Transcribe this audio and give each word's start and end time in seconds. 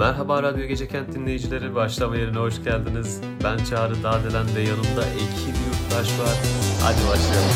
Merhaba 0.00 0.42
Radyo 0.42 0.66
Gece 0.66 0.88
Kent 0.88 1.14
dinleyicileri, 1.14 1.74
başlama 1.74 2.16
yerine 2.16 2.38
hoş 2.38 2.64
geldiniz. 2.64 3.20
Ben 3.44 3.64
Çağrı 3.64 4.02
Dağdelen 4.02 4.46
ve 4.56 4.60
yanımda 4.60 5.06
Ekin 5.06 5.54
Yurttaş 5.66 6.18
var. 6.18 6.38
Hadi 6.82 6.98
başlayalım. 7.08 7.54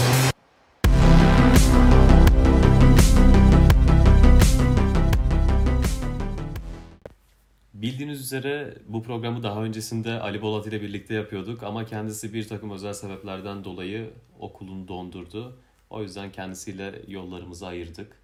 Bildiğiniz 7.75 8.21
üzere 8.21 8.79
bu 8.89 9.03
programı 9.03 9.43
daha 9.43 9.63
öncesinde 9.63 10.21
Ali 10.21 10.43
Bolat 10.43 10.67
ile 10.67 10.83
birlikte 10.83 11.15
yapıyorduk 11.15 11.63
ama 11.63 11.85
kendisi 11.87 12.35
bir 12.35 12.49
takım 12.49 12.71
özel 12.71 12.93
sebeplerden 12.93 13.65
dolayı 13.65 14.11
okulunu 14.39 14.89
dondurdu. 14.89 15.59
O 15.91 16.03
yüzden 16.03 16.33
kendisiyle 16.33 17.03
yollarımızı 17.09 17.67
ayırdık. 17.67 18.17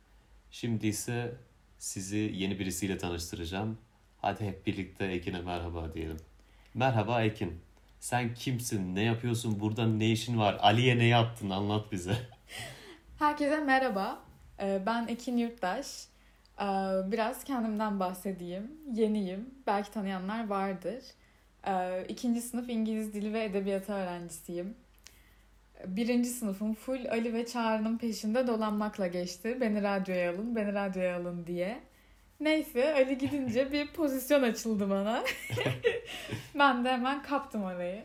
Şimdi 0.50 0.86
ise 0.86 1.36
sizi 1.78 2.32
yeni 2.34 2.58
birisiyle 2.58 2.98
tanıştıracağım. 2.98 3.78
Hadi 4.22 4.44
hep 4.44 4.66
birlikte 4.66 5.04
Ekin'e 5.04 5.40
merhaba 5.40 5.94
diyelim. 5.94 6.16
Merhaba 6.74 7.22
Ekin. 7.22 7.60
Sen 8.00 8.34
kimsin? 8.34 8.94
Ne 8.94 9.02
yapıyorsun? 9.02 9.60
Burada 9.60 9.86
ne 9.86 10.10
işin 10.10 10.38
var? 10.38 10.56
Ali'ye 10.60 10.98
ne 10.98 11.04
yaptın? 11.04 11.50
Anlat 11.50 11.92
bize. 11.92 12.14
Herkese 13.18 13.60
merhaba. 13.60 14.18
Ee, 14.60 14.82
Ben 14.86 15.06
Ekin 15.08 15.36
Yurttaş. 15.36 15.86
Ee, 16.60 16.64
Biraz 17.12 17.44
kendimden 17.44 18.00
bahsedeyim. 18.00 18.70
Yeniyim. 18.94 19.54
Belki 19.66 19.90
tanıyanlar 19.92 20.48
vardır. 20.48 21.04
Ee, 21.66 22.04
İkinci 22.08 22.40
sınıf 22.40 22.68
İngiliz 22.70 23.14
Dili 23.14 23.32
ve 23.32 23.44
Edebiyatı 23.44 23.92
öğrencisiyim. 23.92 24.74
Birinci 25.86 26.28
sınıfım 26.28 26.74
full 26.74 27.06
Ali 27.10 27.34
ve 27.34 27.46
Çağrı'nın 27.46 27.98
peşinde 27.98 28.46
dolanmakla 28.46 29.06
geçti. 29.06 29.58
Beni 29.60 29.82
radyoya 29.82 30.30
alın, 30.32 30.56
beni 30.56 30.72
radyoya 30.74 31.16
alın 31.16 31.46
diye. 31.46 31.80
Neyse 32.40 32.94
Ali 32.94 33.18
gidince 33.18 33.72
bir 33.72 33.86
pozisyon 33.92 34.42
açıldı 34.42 34.90
bana. 34.90 35.24
ben 36.58 36.84
de 36.84 36.88
hemen 36.92 37.22
kaptım 37.22 37.62
orayı. 37.62 38.04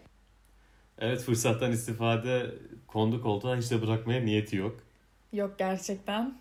Evet 0.99 1.21
fırsattan 1.21 1.71
istifade 1.71 2.55
kondu 2.87 3.21
koltuğa 3.21 3.57
hiç 3.57 3.71
de 3.71 3.81
bırakmaya 3.81 4.21
niyeti 4.21 4.55
yok. 4.55 4.79
Yok 5.33 5.55
gerçekten. 5.59 6.37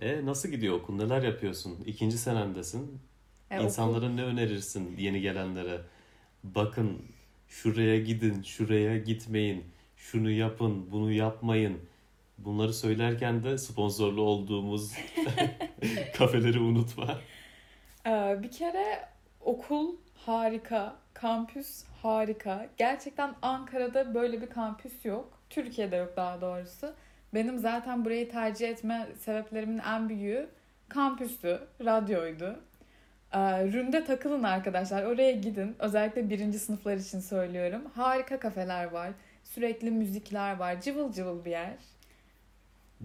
E 0.00 0.26
nasıl 0.26 0.48
gidiyor 0.48 0.74
okul? 0.74 0.94
Neler 0.96 1.22
yapıyorsun? 1.22 1.78
İkinci 1.86 2.18
senendesin. 2.18 2.98
E, 3.50 3.54
okul- 3.56 3.64
İnsanlara 3.64 4.08
ne 4.08 4.22
önerirsin 4.24 4.96
yeni 4.98 5.20
gelenlere? 5.20 5.80
Bakın 6.44 7.02
şuraya 7.48 7.98
gidin, 8.00 8.42
şuraya 8.42 8.98
gitmeyin, 8.98 9.64
şunu 9.96 10.30
yapın, 10.30 10.92
bunu 10.92 11.12
yapmayın. 11.12 11.78
Bunları 12.38 12.74
söylerken 12.74 13.44
de 13.44 13.58
sponsorlu 13.58 14.22
olduğumuz 14.22 14.92
kafeleri 16.18 16.58
unutma. 16.60 17.18
Ee, 18.06 18.38
bir 18.42 18.50
kere 18.50 19.08
okul 19.40 19.96
harika, 20.26 20.96
kampüs 21.14 21.84
harika. 22.02 22.68
Gerçekten 22.76 23.34
Ankara'da 23.42 24.14
böyle 24.14 24.42
bir 24.42 24.46
kampüs 24.46 25.04
yok. 25.04 25.32
Türkiye'de 25.50 25.96
yok 25.96 26.16
daha 26.16 26.40
doğrusu. 26.40 26.94
Benim 27.34 27.58
zaten 27.58 28.04
burayı 28.04 28.30
tercih 28.30 28.68
etme 28.68 29.08
sebeplerimin 29.20 29.78
en 29.78 30.08
büyüğü 30.08 30.48
kampüstü, 30.88 31.60
radyoydu. 31.84 32.60
Ee, 33.32 33.38
Ründe 33.64 34.04
takılın 34.04 34.42
arkadaşlar. 34.42 35.04
Oraya 35.04 35.32
gidin. 35.32 35.76
Özellikle 35.78 36.30
birinci 36.30 36.58
sınıflar 36.58 36.96
için 36.96 37.20
söylüyorum. 37.20 37.82
Harika 37.94 38.38
kafeler 38.40 38.84
var. 38.84 39.10
Sürekli 39.44 39.90
müzikler 39.90 40.56
var. 40.56 40.80
Cıvıl 40.80 41.12
cıvıl 41.12 41.44
bir 41.44 41.50
yer. 41.50 41.74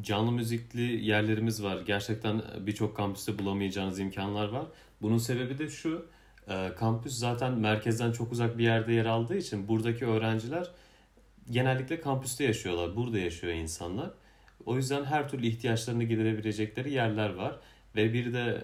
Canlı 0.02 0.32
müzikli 0.32 1.06
yerlerimiz 1.06 1.64
var. 1.64 1.82
Gerçekten 1.86 2.42
birçok 2.60 2.98
kampüste 2.98 3.40
bulamayacağınız 3.40 4.00
imkanlar 4.00 4.48
var. 4.50 4.66
Bunun 5.02 5.18
sebebi 5.18 5.58
de 5.58 5.70
şu. 5.70 6.06
e, 6.50 6.72
Kampüs 6.78 7.14
zaten 7.14 7.54
merkezden 7.54 8.12
çok 8.12 8.32
uzak 8.32 8.58
bir 8.58 8.64
yerde 8.64 8.94
yer 8.94 9.06
aldığı 9.06 9.38
için 9.38 9.68
buradaki 9.68 10.06
öğrenciler 10.06 10.72
genellikle 11.52 12.02
kampüste 12.02 12.44
yaşıyorlar. 12.44 12.96
Burada 12.96 13.20
yaşıyor 13.20 13.54
insanlar. 13.54 14.12
O 14.66 14.76
yüzden 14.76 15.04
her 15.06 15.30
türlü 15.30 15.48
ihtiyaçlarını 15.48 16.04
giderebilecekleri 16.04 16.92
yerler 16.92 17.34
var. 17.34 17.60
Ve 17.96 18.14
bir 18.14 18.34
de 18.34 18.64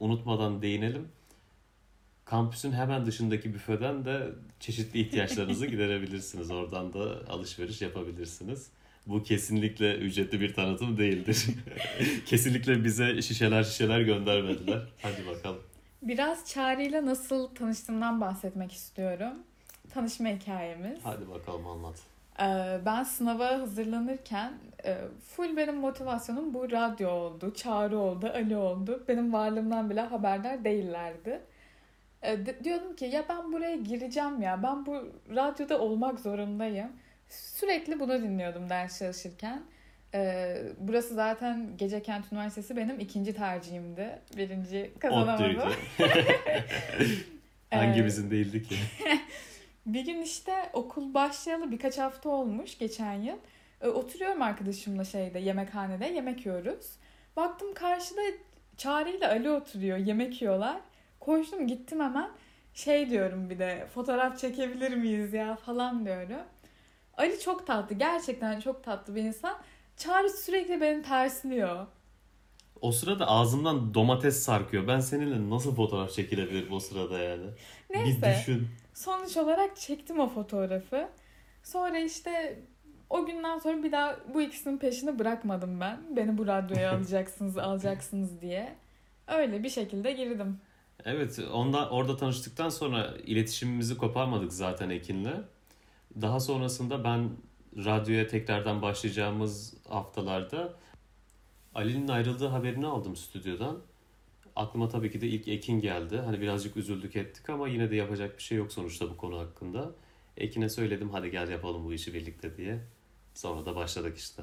unutmadan 0.00 0.62
değinelim. 0.62 1.08
Kampüsün 2.24 2.72
hemen 2.72 3.06
dışındaki 3.06 3.54
büfeden 3.54 4.04
de 4.04 4.28
çeşitli 4.60 5.00
ihtiyaçlarınızı 5.00 5.66
giderebilirsiniz. 5.76 6.50
Oradan 6.50 6.92
da 6.92 7.22
alışveriş 7.28 7.82
yapabilirsiniz. 7.82 8.70
Bu 9.06 9.22
kesinlikle 9.22 9.96
ücretli 9.96 10.40
bir 10.40 10.54
tanıtım 10.54 10.98
değildir. 10.98 11.46
kesinlikle 12.26 12.84
bize 12.84 13.22
şişeler 13.22 13.62
şişeler 13.64 14.00
göndermediler. 14.00 14.82
Hadi 15.02 15.26
bakalım. 15.26 15.62
Biraz 16.02 16.48
Çağrı'yla 16.50 17.06
nasıl 17.06 17.54
tanıştığımdan 17.54 18.20
bahsetmek 18.20 18.72
istiyorum. 18.72 19.34
Tanışma 19.94 20.28
hikayemiz. 20.28 20.98
Hadi 21.02 21.30
bakalım 21.30 21.66
anlat. 21.66 21.94
Ee, 22.40 22.80
Ben 22.86 23.02
sınava 23.02 23.58
hazırlanırken 23.58 24.52
e, 24.84 24.98
full 25.28 25.56
benim 25.56 25.76
motivasyonum 25.76 26.54
bu 26.54 26.70
radyo 26.70 27.10
oldu, 27.10 27.54
Çağrı 27.54 27.98
oldu, 27.98 28.30
Ali 28.34 28.56
oldu. 28.56 29.04
Benim 29.08 29.32
varlığımdan 29.32 29.90
bile 29.90 30.00
haberdar 30.00 30.64
değillerdi. 30.64 31.40
E, 32.22 32.38
Diyordum 32.64 32.96
ki 32.96 33.04
ya 33.04 33.24
ben 33.28 33.52
buraya 33.52 33.76
gireceğim 33.76 34.42
ya, 34.42 34.62
ben 34.62 34.86
bu 34.86 34.96
radyoda 35.34 35.80
olmak 35.80 36.20
zorundayım. 36.20 36.88
Sürekli 37.28 38.00
bunu 38.00 38.22
dinliyordum 38.22 38.68
ders 38.70 38.98
çalışırken. 38.98 39.62
E, 40.14 40.56
Burası 40.78 41.14
zaten 41.14 41.70
Gecekent 41.76 42.32
Üniversitesi 42.32 42.76
benim 42.76 43.00
ikinci 43.00 43.34
tercihimdi. 43.34 44.18
Birinci 44.36 44.92
kazanamadım. 44.98 45.44
Ottuydu. 45.44 45.74
Ee, 47.72 47.76
Hangimizin 47.76 48.30
değildi 48.30 48.62
ki? 48.62 48.76
Bir 49.86 50.04
gün 50.04 50.22
işte 50.22 50.52
okul 50.72 51.14
başlayalı 51.14 51.70
birkaç 51.70 51.98
hafta 51.98 52.28
olmuş 52.28 52.78
geçen 52.78 53.12
yıl. 53.14 53.36
E, 53.80 53.88
oturuyorum 53.88 54.42
arkadaşımla 54.42 55.04
şeyde 55.04 55.38
yemekhanede 55.38 56.06
yemek 56.06 56.46
yiyoruz. 56.46 56.86
Baktım 57.36 57.74
karşıda 57.74 58.20
Çağrı 58.76 59.10
ile 59.10 59.28
Ali 59.28 59.50
oturuyor 59.50 59.98
yemek 59.98 60.42
yiyorlar. 60.42 60.76
Koştum 61.20 61.66
gittim 61.66 62.00
hemen 62.00 62.30
şey 62.74 63.10
diyorum 63.10 63.50
bir 63.50 63.58
de 63.58 63.86
fotoğraf 63.94 64.38
çekebilir 64.38 64.94
miyiz 64.96 65.32
ya 65.32 65.56
falan 65.56 66.04
diyorum. 66.04 66.46
Ali 67.16 67.40
çok 67.40 67.66
tatlı 67.66 67.94
gerçekten 67.96 68.60
çok 68.60 68.84
tatlı 68.84 69.14
bir 69.14 69.22
insan. 69.22 69.58
Çağrı 69.96 70.30
sürekli 70.30 70.80
beni 70.80 71.02
tersliyor. 71.02 71.86
O 72.80 72.92
sırada 72.92 73.28
ağzımdan 73.28 73.94
domates 73.94 74.42
sarkıyor. 74.42 74.88
Ben 74.88 75.00
seninle 75.00 75.50
nasıl 75.50 75.74
fotoğraf 75.74 76.12
çekilebilirim 76.12 76.72
o 76.72 76.80
sırada 76.80 77.18
yani? 77.18 77.46
Bir 77.94 77.98
Neyse. 77.98 78.36
düşün. 78.38 78.68
Sonuç 78.94 79.36
olarak 79.36 79.76
çektim 79.76 80.20
o 80.20 80.28
fotoğrafı. 80.28 81.08
Sonra 81.62 81.98
işte 81.98 82.62
o 83.10 83.26
günden 83.26 83.58
sonra 83.58 83.82
bir 83.82 83.92
daha 83.92 84.16
bu 84.34 84.42
ikisinin 84.42 84.78
peşini 84.78 85.18
bırakmadım 85.18 85.80
ben. 85.80 86.16
Beni 86.16 86.38
bu 86.38 86.46
radyoya 86.46 86.92
alacaksınız, 86.96 87.58
alacaksınız 87.58 88.40
diye. 88.40 88.76
Öyle 89.28 89.62
bir 89.62 89.68
şekilde 89.68 90.12
girdim. 90.12 90.60
Evet, 91.04 91.38
onda 91.52 91.90
orada 91.90 92.16
tanıştıktan 92.16 92.68
sonra 92.68 93.14
iletişimimizi 93.26 93.96
koparmadık 93.96 94.52
zaten 94.52 94.90
Ekin'le. 94.90 95.34
Daha 96.20 96.40
sonrasında 96.40 97.04
ben 97.04 97.30
radyoya 97.76 98.26
tekrardan 98.26 98.82
başlayacağımız 98.82 99.74
haftalarda 99.88 100.74
Ali'nin 101.74 102.08
ayrıldığı 102.08 102.46
haberini 102.46 102.86
aldım 102.86 103.16
stüdyodan. 103.16 103.78
Aklıma 104.56 104.88
tabii 104.88 105.10
ki 105.10 105.20
de 105.20 105.28
ilk 105.28 105.48
Ekin 105.48 105.80
geldi. 105.80 106.16
Hani 106.18 106.40
birazcık 106.40 106.76
üzüldük 106.76 107.16
ettik 107.16 107.50
ama 107.50 107.68
yine 107.68 107.90
de 107.90 107.96
yapacak 107.96 108.38
bir 108.38 108.42
şey 108.42 108.58
yok 108.58 108.72
sonuçta 108.72 109.10
bu 109.10 109.16
konu 109.16 109.38
hakkında. 109.38 109.90
Ekin'e 110.36 110.68
söyledim 110.68 111.10
hadi 111.10 111.30
gel 111.30 111.48
yapalım 111.48 111.84
bu 111.84 111.92
işi 111.92 112.14
birlikte 112.14 112.56
diye. 112.56 112.78
Sonra 113.34 113.66
da 113.66 113.76
başladık 113.76 114.18
işte. 114.18 114.42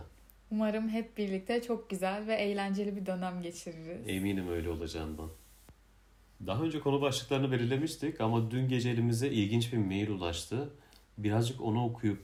Umarım 0.51 0.89
hep 0.89 1.17
birlikte 1.17 1.61
çok 1.61 1.89
güzel 1.89 2.27
ve 2.27 2.35
eğlenceli 2.35 2.95
bir 2.95 3.05
dönem 3.05 3.41
geçiririz. 3.41 4.07
Eminim 4.07 4.49
öyle 4.49 4.69
olacağından. 4.69 5.29
Daha 6.47 6.63
önce 6.63 6.79
konu 6.79 7.01
başlıklarını 7.01 7.51
belirlemiştik 7.51 8.21
ama 8.21 8.51
dün 8.51 8.69
gece 8.69 8.89
elimize 8.89 9.27
ilginç 9.27 9.73
bir 9.73 9.77
mail 9.77 10.09
ulaştı. 10.09 10.69
Birazcık 11.17 11.61
onu 11.61 11.85
okuyup 11.85 12.21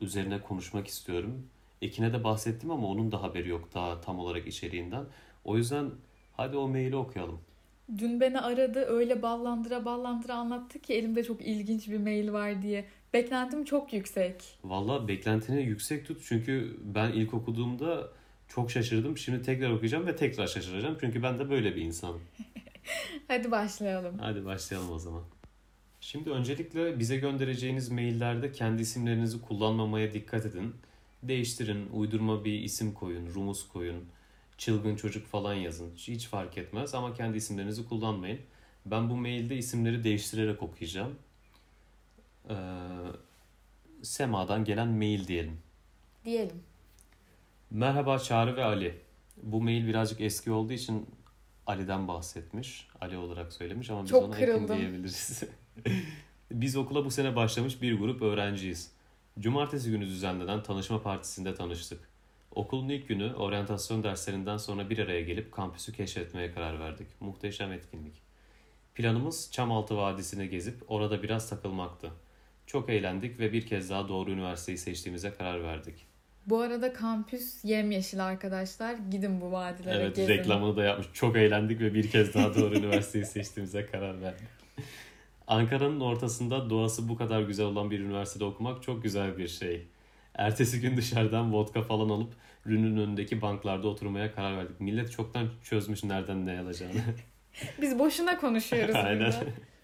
üzerine 0.00 0.40
konuşmak 0.40 0.86
istiyorum. 0.86 1.46
Ekin'e 1.82 2.12
de 2.12 2.24
bahsettim 2.24 2.70
ama 2.70 2.86
onun 2.86 3.12
da 3.12 3.22
haberi 3.22 3.48
yok 3.48 3.68
daha 3.74 4.00
tam 4.00 4.18
olarak 4.18 4.46
içeriğinden. 4.46 5.04
O 5.44 5.56
yüzden 5.56 5.90
hadi 6.36 6.56
o 6.56 6.68
maili 6.68 6.96
okuyalım. 6.96 7.40
Dün 7.98 8.20
beni 8.20 8.40
aradı 8.40 8.84
öyle 8.84 9.22
ballandıra 9.22 9.84
ballandıra 9.84 10.34
anlattı 10.34 10.78
ki 10.78 10.94
elimde 10.94 11.24
çok 11.24 11.40
ilginç 11.40 11.88
bir 11.88 11.98
mail 11.98 12.32
var 12.32 12.62
diye. 12.62 12.84
Beklentim 13.12 13.64
çok 13.64 13.92
yüksek. 13.92 14.58
Valla 14.64 15.08
beklentini 15.08 15.62
yüksek 15.62 16.06
tut 16.06 16.22
çünkü 16.24 16.76
ben 16.84 17.12
ilk 17.12 17.34
okuduğumda 17.34 18.08
çok 18.48 18.70
şaşırdım. 18.70 19.18
Şimdi 19.18 19.42
tekrar 19.42 19.70
okuyacağım 19.70 20.06
ve 20.06 20.16
tekrar 20.16 20.46
şaşıracağım 20.46 20.96
çünkü 21.00 21.22
ben 21.22 21.38
de 21.38 21.50
böyle 21.50 21.76
bir 21.76 21.82
insanım. 21.82 22.20
Hadi 23.28 23.50
başlayalım. 23.50 24.18
Hadi 24.18 24.44
başlayalım 24.44 24.92
o 24.92 24.98
zaman. 24.98 25.22
Şimdi 26.00 26.30
öncelikle 26.30 26.98
bize 26.98 27.16
göndereceğiniz 27.16 27.88
maillerde 27.90 28.52
kendi 28.52 28.82
isimlerinizi 28.82 29.40
kullanmamaya 29.42 30.12
dikkat 30.12 30.46
edin. 30.46 30.74
Değiştirin, 31.22 31.88
uydurma 31.92 32.44
bir 32.44 32.60
isim 32.60 32.94
koyun, 32.94 33.34
rumuz 33.34 33.68
koyun. 33.68 34.04
çılgın 34.58 34.96
çocuk 34.96 35.26
falan 35.26 35.54
yazın. 35.54 35.90
Hiç 35.96 36.26
fark 36.26 36.58
etmez 36.58 36.94
ama 36.94 37.14
kendi 37.14 37.36
isimlerinizi 37.36 37.88
kullanmayın. 37.88 38.40
Ben 38.86 39.10
bu 39.10 39.16
mailde 39.16 39.56
isimleri 39.56 40.04
değiştirerek 40.04 40.62
okuyacağım. 40.62 41.14
Ee, 42.50 42.54
Sema'dan 44.02 44.64
gelen 44.64 44.88
mail 44.88 45.26
diyelim. 45.26 45.58
Diyelim. 46.24 46.62
Merhaba 47.70 48.18
Çağrı 48.18 48.56
ve 48.56 48.64
Ali. 48.64 48.98
Bu 49.42 49.62
mail 49.62 49.86
birazcık 49.86 50.20
eski 50.20 50.50
olduğu 50.50 50.72
için 50.72 51.06
Ali'den 51.66 52.08
bahsetmiş. 52.08 52.88
Ali 53.00 53.16
olarak 53.16 53.52
söylemiş 53.52 53.90
ama 53.90 54.02
biz 54.02 54.10
Çok 54.10 54.24
ona 54.24 54.36
kırıldım. 54.36 54.64
Ekin 54.64 54.76
diyebiliriz. 54.78 55.42
biz 56.52 56.76
okula 56.76 57.04
bu 57.04 57.10
sene 57.10 57.36
başlamış 57.36 57.82
bir 57.82 57.98
grup 57.98 58.22
öğrenciyiz. 58.22 58.92
Cumartesi 59.38 59.90
günü 59.90 60.06
düzenlenen 60.06 60.62
tanışma 60.62 61.02
partisinde 61.02 61.54
tanıştık. 61.54 62.00
Okulun 62.54 62.88
ilk 62.88 63.08
günü 63.08 63.34
oryantasyon 63.34 64.02
derslerinden 64.02 64.56
sonra 64.56 64.90
bir 64.90 64.98
araya 64.98 65.20
gelip 65.20 65.52
kampüsü 65.52 65.92
keşfetmeye 65.92 66.52
karar 66.52 66.80
verdik. 66.80 67.06
Muhteşem 67.20 67.72
etkinlik. 67.72 68.22
Planımız 68.94 69.48
Çamaltı 69.52 69.96
Vadisi'ne 69.96 70.46
gezip 70.46 70.76
orada 70.88 71.22
biraz 71.22 71.48
takılmaktı. 71.50 72.10
Çok 72.66 72.90
eğlendik 72.90 73.40
ve 73.40 73.52
bir 73.52 73.66
kez 73.66 73.90
daha 73.90 74.08
doğru 74.08 74.30
üniversiteyi 74.30 74.78
seçtiğimize 74.78 75.30
karar 75.30 75.62
verdik. 75.62 76.06
Bu 76.46 76.60
arada 76.60 76.92
kampüs 76.92 77.64
yemyeşil 77.64 78.24
arkadaşlar. 78.26 78.96
Gidin 79.10 79.40
bu 79.40 79.52
vadilere 79.52 79.94
Evet 79.94 80.16
gezin. 80.16 80.32
reklamını 80.32 80.76
da 80.76 80.84
yapmış. 80.84 81.06
Çok 81.12 81.36
eğlendik 81.36 81.80
ve 81.80 81.94
bir 81.94 82.10
kez 82.10 82.34
daha 82.34 82.54
doğru 82.54 82.74
üniversiteyi 82.78 83.24
seçtiğimize 83.24 83.86
karar 83.86 84.20
verdik. 84.20 84.48
Ankara'nın 85.48 86.00
ortasında 86.00 86.70
doğası 86.70 87.08
bu 87.08 87.16
kadar 87.16 87.42
güzel 87.42 87.66
olan 87.66 87.90
bir 87.90 88.00
üniversitede 88.00 88.44
okumak 88.44 88.82
çok 88.82 89.02
güzel 89.02 89.38
bir 89.38 89.48
şey. 89.48 89.86
Ertesi 90.34 90.80
gün 90.80 90.96
dışarıdan 90.96 91.52
vodka 91.52 91.82
falan 91.82 92.08
alıp 92.08 92.32
Rünün 92.66 92.96
önündeki 92.96 93.42
banklarda 93.42 93.88
oturmaya 93.88 94.34
karar 94.34 94.56
verdik. 94.56 94.80
Millet 94.80 95.12
çoktan 95.12 95.48
çözmüş 95.62 96.04
nereden 96.04 96.46
ne 96.46 96.60
alacağını. 96.60 97.04
Biz 97.82 97.98
boşuna 97.98 98.38
konuşuyoruz 98.38 98.94
Aynen. 99.04 99.34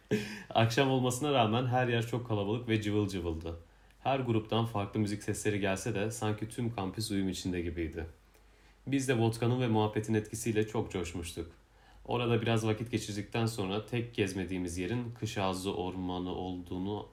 Akşam 0.51 0.91
olmasına 0.91 1.33
rağmen 1.33 1.67
her 1.67 1.89
yer 1.89 2.07
çok 2.07 2.29
kalabalık 2.29 2.69
ve 2.69 2.83
cıvıl 2.83 3.09
cıvıldı. 3.09 3.57
Her 4.03 4.21
gruptan 4.21 4.67
farklı 4.67 5.01
müzik 5.01 5.23
sesleri 5.23 5.61
gelse 5.61 5.95
de 5.95 6.11
sanki 6.11 6.49
tüm 6.49 6.75
kampüs 6.75 7.11
uyum 7.11 7.29
içinde 7.29 7.61
gibiydi. 7.61 8.07
Biz 8.87 9.09
de 9.09 9.19
vodkanın 9.19 9.61
ve 9.61 9.69
muhabbetin 9.69 10.15
etkisiyle 10.15 10.67
çok 10.67 10.93
coşmuştuk. 10.93 11.64
Orada 12.05 12.43
biraz 12.43 12.67
vakit 12.67 12.91
geçirdikten 12.91 13.47
sonra 13.47 13.87
tek 13.87 14.15
gezmediğimiz 14.15 14.79
yerin 14.79 15.15
Kış 15.21 15.39
Ağzı 15.39 15.75
Ormanı 15.75 16.31
olduğunu 16.35 17.09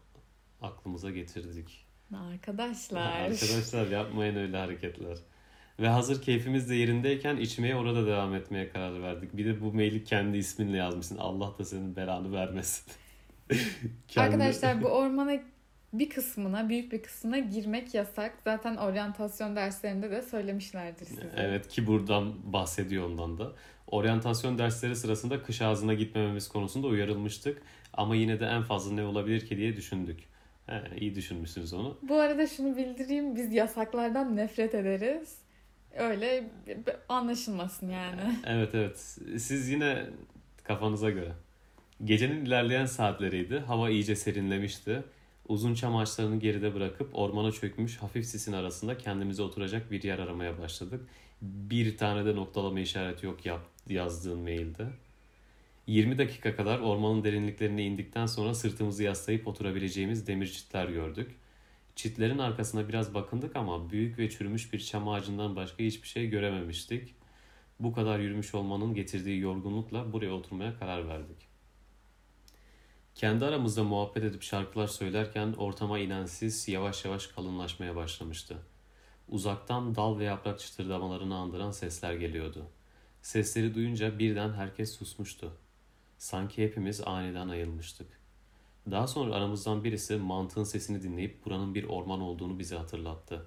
aklımıza 0.61 1.11
getirdik. 1.11 1.85
Arkadaşlar. 2.15 3.01
Arkadaşlar 3.21 3.87
yapmayın 3.87 4.35
öyle 4.35 4.57
hareketler. 4.57 5.17
Ve 5.79 5.87
hazır 5.87 6.21
keyfimiz 6.21 6.69
de 6.69 6.75
yerindeyken 6.75 7.37
içmeye 7.37 7.75
orada 7.75 8.07
devam 8.07 8.35
etmeye 8.35 8.69
karar 8.69 9.01
verdik. 9.01 9.37
Bir 9.37 9.45
de 9.45 9.61
bu 9.61 9.73
maili 9.73 10.03
kendi 10.03 10.37
isminle 10.37 10.77
yazmışsın. 10.77 11.17
Allah 11.17 11.53
da 11.59 11.65
senin 11.65 11.95
belanı 11.95 12.31
vermesin. 12.31 12.91
Kendi- 14.07 14.19
Arkadaşlar 14.27 14.83
bu 14.83 14.87
ormana 14.87 15.39
bir 15.93 16.09
kısmına, 16.09 16.69
büyük 16.69 16.91
bir 16.91 17.03
kısmına 17.03 17.39
girmek 17.39 17.93
yasak. 17.93 18.33
Zaten 18.43 18.75
oryantasyon 18.75 19.55
derslerinde 19.55 20.11
de 20.11 20.21
söylemişlerdir 20.21 21.05
size. 21.05 21.29
Evet 21.37 21.67
ki 21.67 21.87
buradan 21.87 22.53
bahsediyor 22.53 23.05
ondan 23.05 23.37
da. 23.37 23.51
Oryantasyon 23.87 24.57
dersleri 24.57 24.95
sırasında 24.95 25.43
kış 25.43 25.61
ağzına 25.61 25.93
gitmememiz 25.93 26.47
konusunda 26.47 26.87
uyarılmıştık. 26.87 27.61
Ama 27.93 28.15
yine 28.15 28.39
de 28.39 28.45
en 28.45 28.63
fazla 28.63 28.93
ne 28.93 29.03
olabilir 29.03 29.45
ki 29.45 29.57
diye 29.57 29.75
düşündük. 29.75 30.19
He, 30.67 30.81
iyi 30.99 31.15
düşünmüşsünüz 31.15 31.73
onu. 31.73 31.97
Bu 32.01 32.15
arada 32.15 32.47
şunu 32.47 32.77
bildireyim. 32.77 33.35
Biz 33.35 33.53
yasaklardan 33.53 34.35
nefret 34.35 34.75
ederiz. 34.75 35.37
Öyle 35.97 36.49
anlaşılmasın 37.09 37.89
yani. 37.89 38.21
Evet 38.47 38.75
evet. 38.75 38.97
Siz 39.37 39.69
yine 39.69 40.05
kafanıza 40.63 41.09
göre. 41.09 41.31
Gecenin 42.03 42.45
ilerleyen 42.45 42.85
saatleriydi. 42.85 43.59
Hava 43.59 43.89
iyice 43.89 44.15
serinlemişti. 44.15 45.03
Uzun 45.47 45.73
çam 45.73 45.95
ağaçlarını 45.95 46.39
geride 46.39 46.75
bırakıp 46.75 47.09
ormana 47.13 47.51
çökmüş 47.51 47.97
hafif 47.97 48.25
sisin 48.25 48.53
arasında 48.53 48.97
kendimize 48.97 49.43
oturacak 49.43 49.91
bir 49.91 50.03
yer 50.03 50.19
aramaya 50.19 50.59
başladık. 50.59 51.01
Bir 51.41 51.97
tane 51.97 52.25
de 52.25 52.35
noktalama 52.35 52.79
işareti 52.79 53.25
yok 53.25 53.45
yap, 53.45 53.61
yazdığın 53.89 54.39
mailde. 54.39 54.87
20 55.87 56.17
dakika 56.17 56.55
kadar 56.55 56.79
ormanın 56.79 57.23
derinliklerine 57.23 57.85
indikten 57.85 58.25
sonra 58.25 58.53
sırtımızı 58.53 59.03
yaslayıp 59.03 59.47
oturabileceğimiz 59.47 60.27
demir 60.27 60.47
çitler 60.47 60.89
gördük. 60.89 61.31
Çitlerin 61.95 62.37
arkasına 62.37 62.89
biraz 62.89 63.13
bakındık 63.13 63.55
ama 63.55 63.89
büyük 63.89 64.19
ve 64.19 64.29
çürümüş 64.29 64.73
bir 64.73 64.79
çam 64.79 65.09
ağacından 65.09 65.55
başka 65.55 65.83
hiçbir 65.83 66.07
şey 66.07 66.29
görememiştik. 66.29 67.15
Bu 67.79 67.93
kadar 67.93 68.19
yürümüş 68.19 68.55
olmanın 68.55 68.93
getirdiği 68.93 69.39
yorgunlukla 69.39 70.13
buraya 70.13 70.31
oturmaya 70.31 70.79
karar 70.79 71.07
verdik. 71.07 71.50
Kendi 73.15 73.45
aramızda 73.45 73.83
muhabbet 73.83 74.23
edip 74.23 74.43
şarkılar 74.43 74.87
söylerken 74.87 75.53
ortama 75.53 75.99
inen 75.99 76.27
yavaş 76.67 77.05
yavaş 77.05 77.27
kalınlaşmaya 77.27 77.95
başlamıştı. 77.95 78.57
Uzaktan 79.29 79.95
dal 79.95 80.19
ve 80.19 80.23
yaprak 80.23 80.59
çıtırdamalarını 80.59 81.35
andıran 81.35 81.71
sesler 81.71 82.13
geliyordu. 82.13 82.65
Sesleri 83.21 83.75
duyunca 83.75 84.19
birden 84.19 84.53
herkes 84.53 84.95
susmuştu. 84.97 85.51
Sanki 86.17 86.63
hepimiz 86.63 87.01
aniden 87.01 87.49
ayılmıştık. 87.49 88.07
Daha 88.91 89.07
sonra 89.07 89.35
aramızdan 89.35 89.83
birisi 89.83 90.15
mantığın 90.15 90.63
sesini 90.63 91.03
dinleyip 91.03 91.45
buranın 91.45 91.75
bir 91.75 91.83
orman 91.83 92.21
olduğunu 92.21 92.59
bize 92.59 92.75
hatırlattı. 92.75 93.45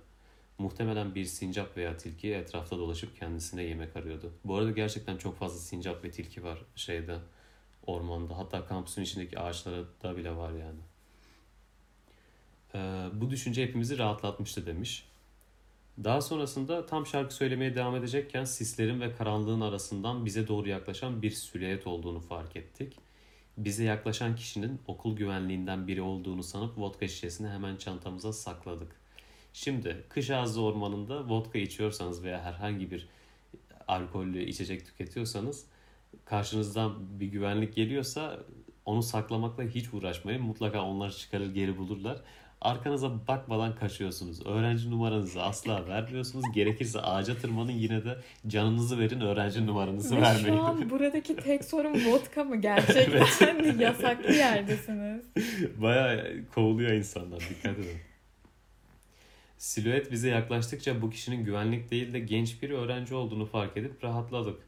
Muhtemelen 0.58 1.14
bir 1.14 1.24
sincap 1.24 1.76
veya 1.76 1.96
tilki 1.96 2.34
etrafta 2.34 2.78
dolaşıp 2.78 3.16
kendisine 3.16 3.62
yemek 3.62 3.96
arıyordu. 3.96 4.32
Bu 4.44 4.56
arada 4.56 4.70
gerçekten 4.70 5.16
çok 5.16 5.38
fazla 5.38 5.58
sincap 5.58 6.04
ve 6.04 6.10
tilki 6.10 6.44
var 6.44 6.58
şeyde 6.76 7.18
ormanda. 7.86 8.38
Hatta 8.38 8.66
kampüsün 8.66 9.02
içindeki 9.02 9.38
ağaçlarda 9.38 10.16
bile 10.16 10.36
var 10.36 10.50
yani. 10.50 10.80
Ee, 12.74 13.08
bu 13.20 13.30
düşünce 13.30 13.62
hepimizi 13.62 13.98
rahatlatmıştı 13.98 14.66
demiş. 14.66 15.08
Daha 16.04 16.20
sonrasında 16.20 16.86
tam 16.86 17.06
şarkı 17.06 17.34
söylemeye 17.34 17.74
devam 17.74 17.96
edecekken 17.96 18.44
sislerin 18.44 19.00
ve 19.00 19.12
karanlığın 19.12 19.60
arasından 19.60 20.24
bize 20.24 20.48
doğru 20.48 20.68
yaklaşan 20.68 21.22
bir 21.22 21.30
silüet 21.30 21.86
olduğunu 21.86 22.20
fark 22.20 22.56
ettik. 22.56 22.98
Bize 23.58 23.84
yaklaşan 23.84 24.36
kişinin 24.36 24.80
okul 24.86 25.16
güvenliğinden 25.16 25.86
biri 25.86 26.02
olduğunu 26.02 26.42
sanıp 26.42 26.78
vodka 26.78 27.08
şişesini 27.08 27.48
hemen 27.48 27.76
çantamıza 27.76 28.32
sakladık. 28.32 28.96
Şimdi 29.52 30.04
kış 30.08 30.30
ağzı 30.30 30.62
ormanında 30.62 31.28
vodka 31.28 31.58
içiyorsanız 31.58 32.24
veya 32.24 32.42
herhangi 32.42 32.90
bir 32.90 33.08
alkollü 33.88 34.44
içecek 34.44 34.86
tüketiyorsanız 34.86 35.66
karşınızdan 36.24 37.20
bir 37.20 37.26
güvenlik 37.26 37.74
geliyorsa 37.74 38.38
onu 38.84 39.02
saklamakla 39.02 39.62
hiç 39.62 39.94
uğraşmayın. 39.94 40.42
Mutlaka 40.42 40.82
onlar 40.82 41.10
çıkarır 41.10 41.54
geri 41.54 41.78
bulurlar. 41.78 42.18
Arkanıza 42.60 43.26
bakmadan 43.28 43.74
kaçıyorsunuz. 43.74 44.46
Öğrenci 44.46 44.90
numaranızı 44.90 45.42
asla 45.42 45.88
vermiyorsunuz. 45.88 46.44
Gerekirse 46.54 47.00
ağaca 47.00 47.36
tırmanın 47.36 47.72
yine 47.72 48.04
de 48.04 48.18
canınızı 48.46 48.98
verin 48.98 49.20
öğrenci 49.20 49.66
numaranızı 49.66 50.16
Ve 50.16 50.20
vermeyin. 50.20 50.56
şu 50.56 50.62
an 50.62 50.90
buradaki 50.90 51.36
tek 51.36 51.64
sorun 51.64 52.12
vodka 52.12 52.44
mı 52.44 52.56
gerçekten? 52.56 53.78
Yasaklı 53.78 54.32
yerdesiniz. 54.32 55.24
Bayağı 55.82 56.30
kovuluyor 56.54 56.90
insanlar 56.90 57.40
dikkat 57.40 57.78
edin. 57.78 57.98
Silüet 59.58 60.12
bize 60.12 60.28
yaklaştıkça 60.28 61.02
bu 61.02 61.10
kişinin 61.10 61.44
güvenlik 61.44 61.90
değil 61.90 62.12
de 62.12 62.18
genç 62.20 62.62
bir 62.62 62.70
öğrenci 62.70 63.14
olduğunu 63.14 63.46
fark 63.46 63.76
edip 63.76 64.04
rahatladık. 64.04 64.58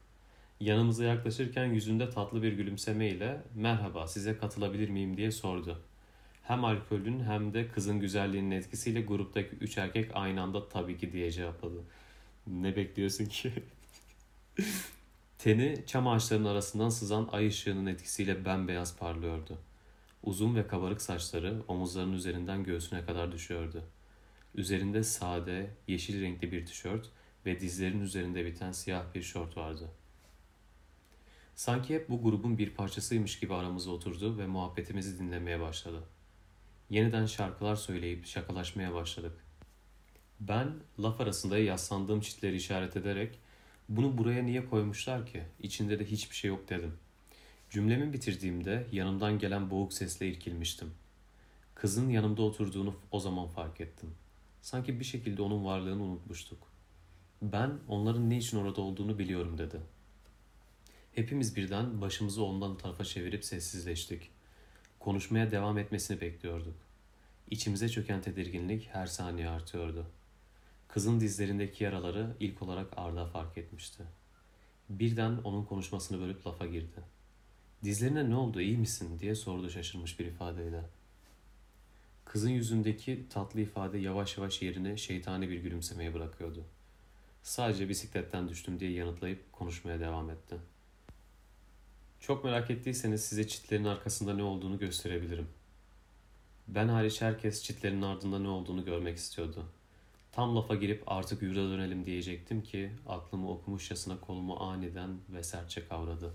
Yanımıza 0.59 1.03
yaklaşırken 1.03 1.65
yüzünde 1.65 2.09
tatlı 2.09 2.43
bir 2.43 2.53
gülümsemeyle 2.53 3.41
merhaba 3.55 4.07
size 4.07 4.37
katılabilir 4.37 4.89
miyim 4.89 5.17
diye 5.17 5.31
sordu. 5.31 5.81
Hem 6.43 6.65
alkolün 6.65 7.23
hem 7.23 7.53
de 7.53 7.67
kızın 7.67 7.99
güzelliğinin 7.99 8.51
etkisiyle 8.51 9.01
gruptaki 9.01 9.55
üç 9.55 9.77
erkek 9.77 10.11
aynı 10.13 10.41
anda 10.41 10.69
tabii 10.69 10.97
ki 10.97 11.11
diye 11.11 11.31
cevapladı. 11.31 11.83
Ne 12.47 12.75
bekliyorsun 12.75 13.25
ki? 13.25 13.53
Teni 15.37 15.83
çam 15.87 16.07
ağaçlarının 16.07 16.49
arasından 16.49 16.89
sızan 16.89 17.29
ay 17.31 17.47
ışığının 17.47 17.85
etkisiyle 17.85 18.45
bembeyaz 18.45 18.97
parlıyordu. 18.97 19.57
Uzun 20.23 20.55
ve 20.55 20.67
kabarık 20.67 21.01
saçları 21.01 21.61
omuzlarının 21.67 22.13
üzerinden 22.13 22.63
göğsüne 22.63 23.05
kadar 23.05 23.31
düşüyordu. 23.31 23.83
Üzerinde 24.55 25.03
sade, 25.03 25.69
yeşil 25.87 26.21
renkli 26.21 26.51
bir 26.51 26.65
tişört 26.65 27.09
ve 27.45 27.59
dizlerin 27.59 28.01
üzerinde 28.01 28.45
biten 28.45 28.71
siyah 28.71 29.03
bir 29.15 29.21
şort 29.21 29.57
vardı. 29.57 29.89
Sanki 31.57 31.95
hep 31.95 32.09
bu 32.09 32.23
grubun 32.23 32.57
bir 32.57 32.69
parçasıymış 32.69 33.39
gibi 33.39 33.53
aramıza 33.53 33.91
oturdu 33.91 34.37
ve 34.37 34.47
muhabbetimizi 34.47 35.19
dinlemeye 35.19 35.59
başladı. 35.59 36.03
Yeniden 36.89 37.25
şarkılar 37.25 37.75
söyleyip 37.75 38.25
şakalaşmaya 38.25 38.93
başladık. 38.93 39.31
Ben 40.39 40.73
laf 40.99 41.21
arasında 41.21 41.57
yaslandığım 41.57 42.21
çitleri 42.21 42.55
işaret 42.55 42.97
ederek 42.97 43.39
bunu 43.89 44.17
buraya 44.17 44.45
niye 44.45 44.65
koymuşlar 44.69 45.25
ki? 45.25 45.43
İçinde 45.59 45.99
de 45.99 46.05
hiçbir 46.05 46.35
şey 46.35 46.47
yok 46.47 46.69
dedim. 46.69 46.93
Cümlemi 47.69 48.13
bitirdiğimde 48.13 48.87
yanımdan 48.91 49.39
gelen 49.39 49.69
boğuk 49.71 49.93
sesle 49.93 50.27
irkilmiştim. 50.27 50.91
Kızın 51.75 52.09
yanımda 52.09 52.41
oturduğunu 52.41 52.95
o 53.11 53.19
zaman 53.19 53.47
fark 53.47 53.81
ettim. 53.81 54.09
Sanki 54.61 54.99
bir 54.99 55.05
şekilde 55.05 55.41
onun 55.41 55.65
varlığını 55.65 56.03
unutmuştuk. 56.03 56.67
Ben 57.41 57.71
onların 57.87 58.29
ne 58.29 58.37
için 58.37 58.57
orada 58.57 58.81
olduğunu 58.81 59.19
biliyorum 59.19 59.57
dedi. 59.57 59.96
Hepimiz 61.17 61.55
birden 61.55 62.01
başımızı 62.01 62.43
ondan 62.43 62.77
tarafa 62.77 63.03
çevirip 63.03 63.45
sessizleştik. 63.45 64.29
Konuşmaya 64.99 65.51
devam 65.51 65.77
etmesini 65.77 66.21
bekliyorduk. 66.21 66.75
İçimize 67.49 67.89
çöken 67.89 68.21
tedirginlik 68.21 68.89
her 68.91 69.05
saniye 69.05 69.49
artıyordu. 69.49 70.05
Kızın 70.87 71.19
dizlerindeki 71.19 71.83
yaraları 71.83 72.35
ilk 72.39 72.61
olarak 72.61 72.87
Arda 72.97 73.25
fark 73.25 73.57
etmişti. 73.57 74.03
Birden 74.89 75.37
onun 75.43 75.65
konuşmasını 75.65 76.19
bölüp 76.19 76.47
lafa 76.47 76.65
girdi. 76.65 77.01
Dizlerine 77.83 78.29
ne 78.29 78.35
oldu 78.35 78.61
iyi 78.61 78.77
misin 78.77 79.19
diye 79.19 79.35
sordu 79.35 79.69
şaşırmış 79.69 80.19
bir 80.19 80.25
ifadeyle. 80.25 80.81
Kızın 82.25 82.49
yüzündeki 82.49 83.25
tatlı 83.29 83.61
ifade 83.61 83.97
yavaş 83.97 84.37
yavaş 84.37 84.61
yerine 84.61 84.97
şeytani 84.97 85.49
bir 85.49 85.59
gülümsemeye 85.59 86.13
bırakıyordu. 86.13 86.65
Sadece 87.43 87.89
bisikletten 87.89 88.49
düştüm 88.49 88.79
diye 88.79 88.91
yanıtlayıp 88.91 89.51
konuşmaya 89.51 89.99
devam 89.99 90.29
etti. 90.29 90.57
Çok 92.19 92.43
merak 92.43 92.71
ettiyseniz 92.71 93.25
size 93.25 93.47
çitlerin 93.47 93.85
arkasında 93.85 94.33
ne 94.33 94.43
olduğunu 94.43 94.79
gösterebilirim. 94.79 95.47
Ben 96.67 96.87
hariç 96.87 97.21
herkes 97.21 97.63
çitlerin 97.63 98.01
ardında 98.01 98.39
ne 98.39 98.47
olduğunu 98.47 98.85
görmek 98.85 99.17
istiyordu. 99.17 99.65
Tam 100.31 100.55
lafa 100.55 100.75
girip 100.75 101.03
artık 101.07 101.41
yurda 101.41 101.69
dönelim 101.69 102.05
diyecektim 102.05 102.63
ki 102.63 102.91
aklımı 103.07 103.51
okumuşçasına 103.51 104.19
kolumu 104.19 104.59
aniden 104.59 105.17
ve 105.29 105.43
sertçe 105.43 105.87
kavradı. 105.87 106.33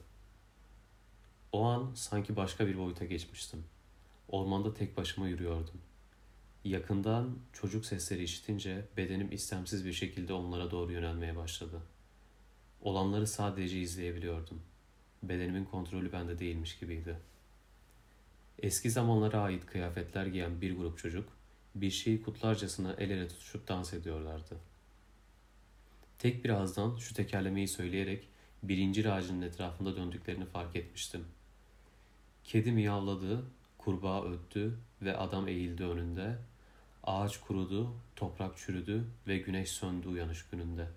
O 1.53 1.65
an 1.65 1.93
sanki 1.95 2.37
başka 2.37 2.67
bir 2.67 2.79
boyuta 2.79 3.05
geçmiştim. 3.05 3.65
Ormanda 4.29 4.75
tek 4.75 4.97
başıma 4.97 5.29
yürüyordum. 5.29 5.81
Yakından 6.65 7.39
çocuk 7.53 7.87
sesleri 7.87 8.23
işitince 8.23 8.89
bedenim 8.97 9.33
istemsiz 9.33 9.85
bir 9.85 9.93
şekilde 9.93 10.33
onlara 10.33 10.71
doğru 10.71 10.93
yönelmeye 10.93 11.37
başladı. 11.37 11.83
Olanları 12.83 13.27
sadece 13.27 13.81
izleyebiliyordum. 13.81 14.63
Bedenimin 15.23 15.65
kontrolü 15.65 16.13
bende 16.13 16.39
değilmiş 16.39 16.79
gibiydi. 16.79 17.17
Eski 18.59 18.91
zamanlara 18.91 19.41
ait 19.41 19.67
kıyafetler 19.67 20.27
giyen 20.27 20.61
bir 20.61 20.77
grup 20.77 20.99
çocuk 20.99 21.29
bir 21.75 21.91
şeyi 21.91 22.23
kutlarcasına 22.23 22.95
el 22.99 23.11
ele 23.11 23.29
tutuşup 23.29 23.69
dans 23.69 23.95
ediyorlardı. 23.95 24.57
Tek 26.19 26.45
bir 26.45 26.51
ağızdan 26.51 26.97
şu 26.97 27.15
tekerlemeyi 27.15 27.69
söyleyerek 27.69 28.29
bir 28.63 28.79
incir 28.79 29.05
ağacının 29.05 29.43
etrafında 29.43 29.97
döndüklerini 29.97 30.45
fark 30.45 30.77
etmiştim. 30.77 31.25
Kedi 32.45 32.73
miyavladı, 32.73 33.45
kurbağa 33.79 34.25
öttü 34.25 34.79
ve 35.03 35.17
adam 35.17 35.49
eğildi 35.49 35.85
önünde. 35.85 36.39
Ağaç 37.05 37.41
kurudu, 37.41 37.95
toprak 38.17 38.59
çürüdü 38.59 39.05
ve 39.27 39.39
güneş 39.39 39.71
söndü 39.71 40.09
uyanış 40.09 40.47
gününde. 40.51 40.89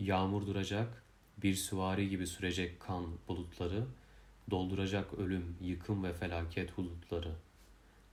Yağmur 0.00 0.46
duracak, 0.46 1.02
bir 1.42 1.54
süvari 1.54 2.08
gibi 2.08 2.26
sürecek 2.26 2.80
kan 2.80 3.06
bulutları, 3.28 3.86
dolduracak 4.50 5.14
ölüm, 5.14 5.56
yıkım 5.60 6.04
ve 6.04 6.12
felaket 6.12 6.76
bulutları. 6.76 7.32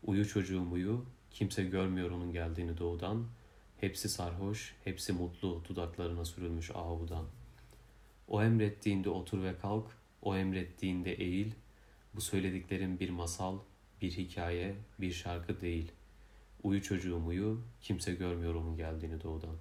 Uyu 0.03 0.27
çocuğum 0.27 0.71
uyu, 0.71 1.05
kimse 1.31 1.63
görmüyor 1.63 2.11
onun 2.11 2.33
geldiğini 2.33 2.77
doğudan. 2.77 3.25
Hepsi 3.79 4.09
sarhoş, 4.09 4.75
hepsi 4.83 5.13
mutlu 5.13 5.61
dudaklarına 5.69 6.25
sürülmüş 6.25 6.71
ahudan. 6.71 7.25
O 8.27 8.43
emrettiğinde 8.43 9.09
otur 9.09 9.43
ve 9.43 9.57
kalk, 9.57 9.85
o 10.21 10.35
emrettiğinde 10.35 11.13
eğil. 11.13 11.51
Bu 12.15 12.21
söylediklerim 12.21 12.99
bir 12.99 13.09
masal, 13.09 13.57
bir 14.01 14.11
hikaye, 14.11 14.75
bir 14.99 15.11
şarkı 15.11 15.61
değil. 15.61 15.91
Uyu 16.63 16.81
çocuğum 16.81 17.25
uyu, 17.27 17.61
kimse 17.81 18.13
görmüyor 18.13 18.55
onun 18.55 18.77
geldiğini 18.77 19.23
doğudan. 19.23 19.55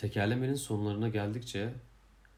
Tekerlemenin 0.00 0.54
sonlarına 0.54 1.08
geldikçe 1.08 1.72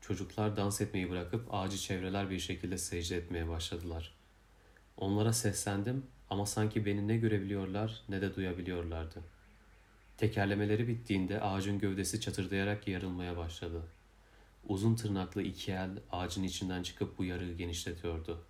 çocuklar 0.00 0.57
dans 0.57 0.81
etmeyi 0.81 1.11
bırakıp 1.11 1.54
ağacı 1.54 1.78
çevreler 1.78 2.31
bir 2.31 2.38
şekilde 2.38 2.78
secde 2.78 3.16
etmeye 3.16 3.49
başladılar. 3.49 4.14
Onlara 4.97 5.33
seslendim 5.33 6.07
ama 6.31 6.47
sanki 6.47 6.87
beni 6.87 7.09
ne 7.09 7.16
görebiliyorlar 7.16 8.02
ne 8.09 8.21
de 8.21 8.37
duyabiliyorlardı. 8.37 9.23
Tekerlemeleri 10.16 10.88
bittiğinde 10.88 11.40
ağacın 11.40 11.78
gövdesi 11.78 12.21
çatırdayarak 12.21 12.88
yarılmaya 12.88 13.37
başladı. 13.37 13.83
Uzun 14.69 14.95
tırnaklı 14.95 15.42
iki 15.42 15.73
el 15.73 15.90
ağacın 16.12 16.42
içinden 16.42 16.83
çıkıp 16.83 17.19
bu 17.19 17.25
yarığı 17.25 17.52
genişletiyordu. 17.52 18.45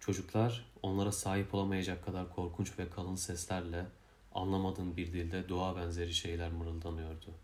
Çocuklar 0.00 0.66
onlara 0.82 1.12
sahip 1.12 1.54
olamayacak 1.54 2.04
kadar 2.04 2.34
korkunç 2.34 2.78
ve 2.78 2.90
kalın 2.90 3.16
seslerle 3.16 3.86
anlamadığım 4.34 4.96
bir 4.96 5.12
dilde 5.12 5.48
dua 5.48 5.76
benzeri 5.76 6.14
şeyler 6.14 6.52
mırıldanıyordu. 6.52 7.34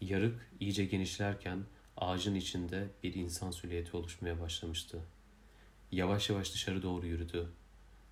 Yarık 0.00 0.50
iyice 0.60 0.84
genişlerken 0.84 1.64
ağacın 1.96 2.34
içinde 2.34 2.88
bir 3.02 3.14
insan 3.14 3.50
silüeti 3.50 3.96
oluşmaya 3.96 4.40
başlamıştı. 4.40 5.00
Yavaş 5.92 6.30
yavaş 6.30 6.54
dışarı 6.54 6.82
doğru 6.82 7.06
yürüdü. 7.06 7.48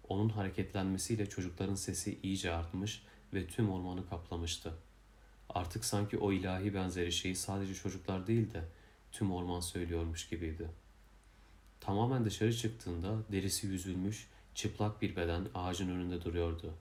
Onun 0.09 0.29
hareketlenmesiyle 0.29 1.29
çocukların 1.29 1.75
sesi 1.75 2.19
iyice 2.23 2.53
artmış 2.55 3.03
ve 3.35 3.47
tüm 3.47 3.71
ormanı 3.71 4.09
kaplamıştı. 4.09 4.75
Artık 5.49 5.85
sanki 5.85 6.19
o 6.19 6.33
ilahi 6.33 6.75
benzeri 6.75 7.13
şeyi 7.13 7.37
sadece 7.37 7.75
çocuklar 7.75 8.27
değil 8.27 8.53
de 8.53 8.65
tüm 9.13 9.33
orman 9.33 9.61
söylüyormuş 9.61 10.29
gibiydi. 10.29 10.69
Tamamen 11.81 12.25
dışarı 12.25 12.57
çıktığında 12.57 13.17
derisi 13.33 13.67
yüzülmüş, 13.67 14.29
çıplak 14.55 15.03
bir 15.03 15.17
beden 15.17 15.47
ağacın 15.55 15.89
önünde 15.91 16.25
duruyordu. 16.25 16.75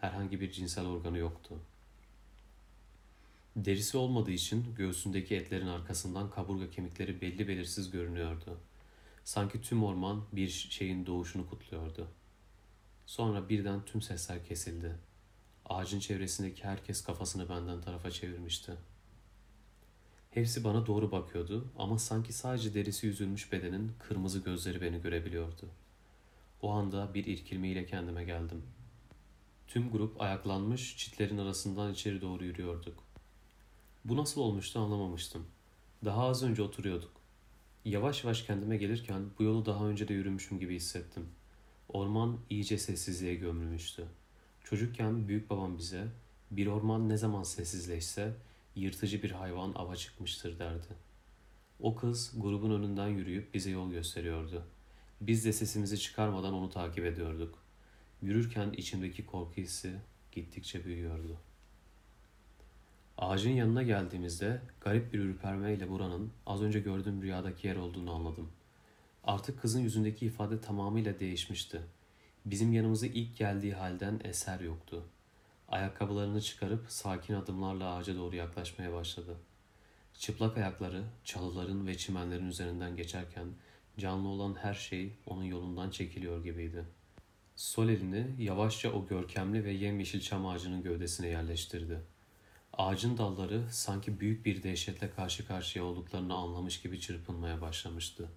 Herhangi 0.00 0.40
bir 0.40 0.52
cinsel 0.52 0.86
organı 0.86 1.18
yoktu. 1.18 1.54
Derisi 3.56 3.96
olmadığı 3.96 4.30
için 4.30 4.74
göğsündeki 4.74 5.36
etlerin 5.36 5.66
arkasından 5.66 6.30
kaburga 6.30 6.70
kemikleri 6.70 7.20
belli 7.20 7.48
belirsiz 7.48 7.90
görünüyordu. 7.90 8.58
Sanki 9.24 9.60
tüm 9.60 9.84
orman 9.84 10.24
bir 10.32 10.48
şeyin 10.48 11.06
doğuşunu 11.06 11.48
kutluyordu. 11.48 12.08
Sonra 13.06 13.48
birden 13.48 13.84
tüm 13.84 14.02
sesler 14.02 14.44
kesildi. 14.44 14.96
Ağacın 15.66 16.00
çevresindeki 16.00 16.64
herkes 16.64 17.04
kafasını 17.04 17.48
benden 17.48 17.80
tarafa 17.80 18.10
çevirmişti. 18.10 18.72
Hepsi 20.30 20.64
bana 20.64 20.86
doğru 20.86 21.12
bakıyordu 21.12 21.68
ama 21.78 21.98
sanki 21.98 22.32
sadece 22.32 22.74
derisi 22.74 23.06
yüzülmüş 23.06 23.52
bedenin 23.52 23.92
kırmızı 23.98 24.38
gözleri 24.38 24.80
beni 24.80 25.00
görebiliyordu. 25.00 25.68
O 26.62 26.70
anda 26.70 27.14
bir 27.14 27.24
irkilmeyle 27.26 27.86
kendime 27.86 28.24
geldim. 28.24 28.62
Tüm 29.66 29.90
grup 29.90 30.20
ayaklanmış 30.20 30.96
çitlerin 30.96 31.38
arasından 31.38 31.92
içeri 31.92 32.20
doğru 32.20 32.44
yürüyorduk. 32.44 33.07
Bu 34.04 34.16
nasıl 34.16 34.40
olmuştu 34.40 34.80
anlamamıştım. 34.80 35.46
Daha 36.04 36.24
az 36.28 36.42
önce 36.42 36.62
oturuyorduk. 36.62 37.12
Yavaş 37.84 38.24
yavaş 38.24 38.42
kendime 38.42 38.76
gelirken 38.76 39.22
bu 39.38 39.42
yolu 39.42 39.66
daha 39.66 39.88
önce 39.88 40.08
de 40.08 40.14
yürümüşüm 40.14 40.58
gibi 40.58 40.74
hissettim. 40.74 41.26
Orman 41.88 42.38
iyice 42.50 42.78
sessizliğe 42.78 43.34
gömülmüştü. 43.34 44.06
Çocukken 44.64 45.28
büyük 45.28 45.50
babam 45.50 45.78
bize 45.78 46.08
bir 46.50 46.66
orman 46.66 47.08
ne 47.08 47.16
zaman 47.16 47.42
sessizleşse 47.42 48.34
yırtıcı 48.76 49.22
bir 49.22 49.30
hayvan 49.30 49.72
ava 49.74 49.96
çıkmıştır 49.96 50.58
derdi. 50.58 50.94
O 51.80 51.96
kız 51.96 52.32
grubun 52.36 52.70
önünden 52.70 53.08
yürüyüp 53.08 53.54
bize 53.54 53.70
yol 53.70 53.90
gösteriyordu. 53.90 54.62
Biz 55.20 55.44
de 55.44 55.52
sesimizi 55.52 55.98
çıkarmadan 56.00 56.54
onu 56.54 56.70
takip 56.70 57.04
ediyorduk. 57.04 57.58
Yürürken 58.22 58.72
içimdeki 58.72 59.26
korku 59.26 59.56
hissi 59.56 59.92
gittikçe 60.32 60.84
büyüyordu. 60.84 61.36
Ağacın 63.18 63.50
yanına 63.50 63.82
geldiğimizde 63.82 64.60
garip 64.80 65.12
bir 65.12 65.18
ürpermeyle 65.18 65.90
buranın 65.90 66.32
az 66.46 66.62
önce 66.62 66.80
gördüğüm 66.80 67.22
rüyadaki 67.22 67.66
yer 67.66 67.76
olduğunu 67.76 68.14
anladım. 68.14 68.48
Artık 69.24 69.60
kızın 69.60 69.80
yüzündeki 69.80 70.26
ifade 70.26 70.60
tamamıyla 70.60 71.20
değişmişti. 71.20 71.80
Bizim 72.46 72.72
yanımıza 72.72 73.06
ilk 73.06 73.36
geldiği 73.36 73.74
halden 73.74 74.20
eser 74.24 74.60
yoktu. 74.60 75.04
Ayakkabılarını 75.68 76.40
çıkarıp 76.40 76.86
sakin 76.88 77.34
adımlarla 77.34 77.94
ağaca 77.94 78.16
doğru 78.16 78.36
yaklaşmaya 78.36 78.92
başladı. 78.92 79.36
Çıplak 80.14 80.56
ayakları 80.56 81.04
çalıların 81.24 81.86
ve 81.86 81.96
çimenlerin 81.96 82.48
üzerinden 82.48 82.96
geçerken 82.96 83.46
canlı 83.98 84.28
olan 84.28 84.54
her 84.54 84.74
şey 84.74 85.12
onun 85.26 85.44
yolundan 85.44 85.90
çekiliyor 85.90 86.44
gibiydi. 86.44 86.84
Sol 87.56 87.88
elini 87.88 88.26
yavaşça 88.38 88.92
o 88.92 89.06
görkemli 89.06 89.64
ve 89.64 89.72
yemyeşil 89.72 90.20
çam 90.20 90.46
ağacının 90.46 90.82
gövdesine 90.82 91.28
yerleştirdi. 91.28 92.00
Ağacın 92.78 93.18
dalları 93.18 93.64
sanki 93.70 94.20
büyük 94.20 94.46
bir 94.46 94.62
dehşetle 94.62 95.10
karşı 95.10 95.46
karşıya 95.46 95.84
olduklarını 95.84 96.34
anlamış 96.34 96.80
gibi 96.82 97.00
çırpınmaya 97.00 97.60
başlamıştı. 97.60 98.28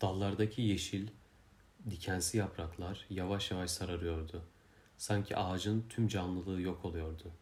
Dallardaki 0.00 0.62
yeşil, 0.62 1.08
dikensi 1.90 2.38
yapraklar 2.38 3.06
yavaş 3.10 3.50
yavaş 3.50 3.70
sararıyordu. 3.70 4.42
Sanki 4.96 5.36
ağacın 5.36 5.84
tüm 5.88 6.08
canlılığı 6.08 6.60
yok 6.60 6.84
oluyordu. 6.84 7.32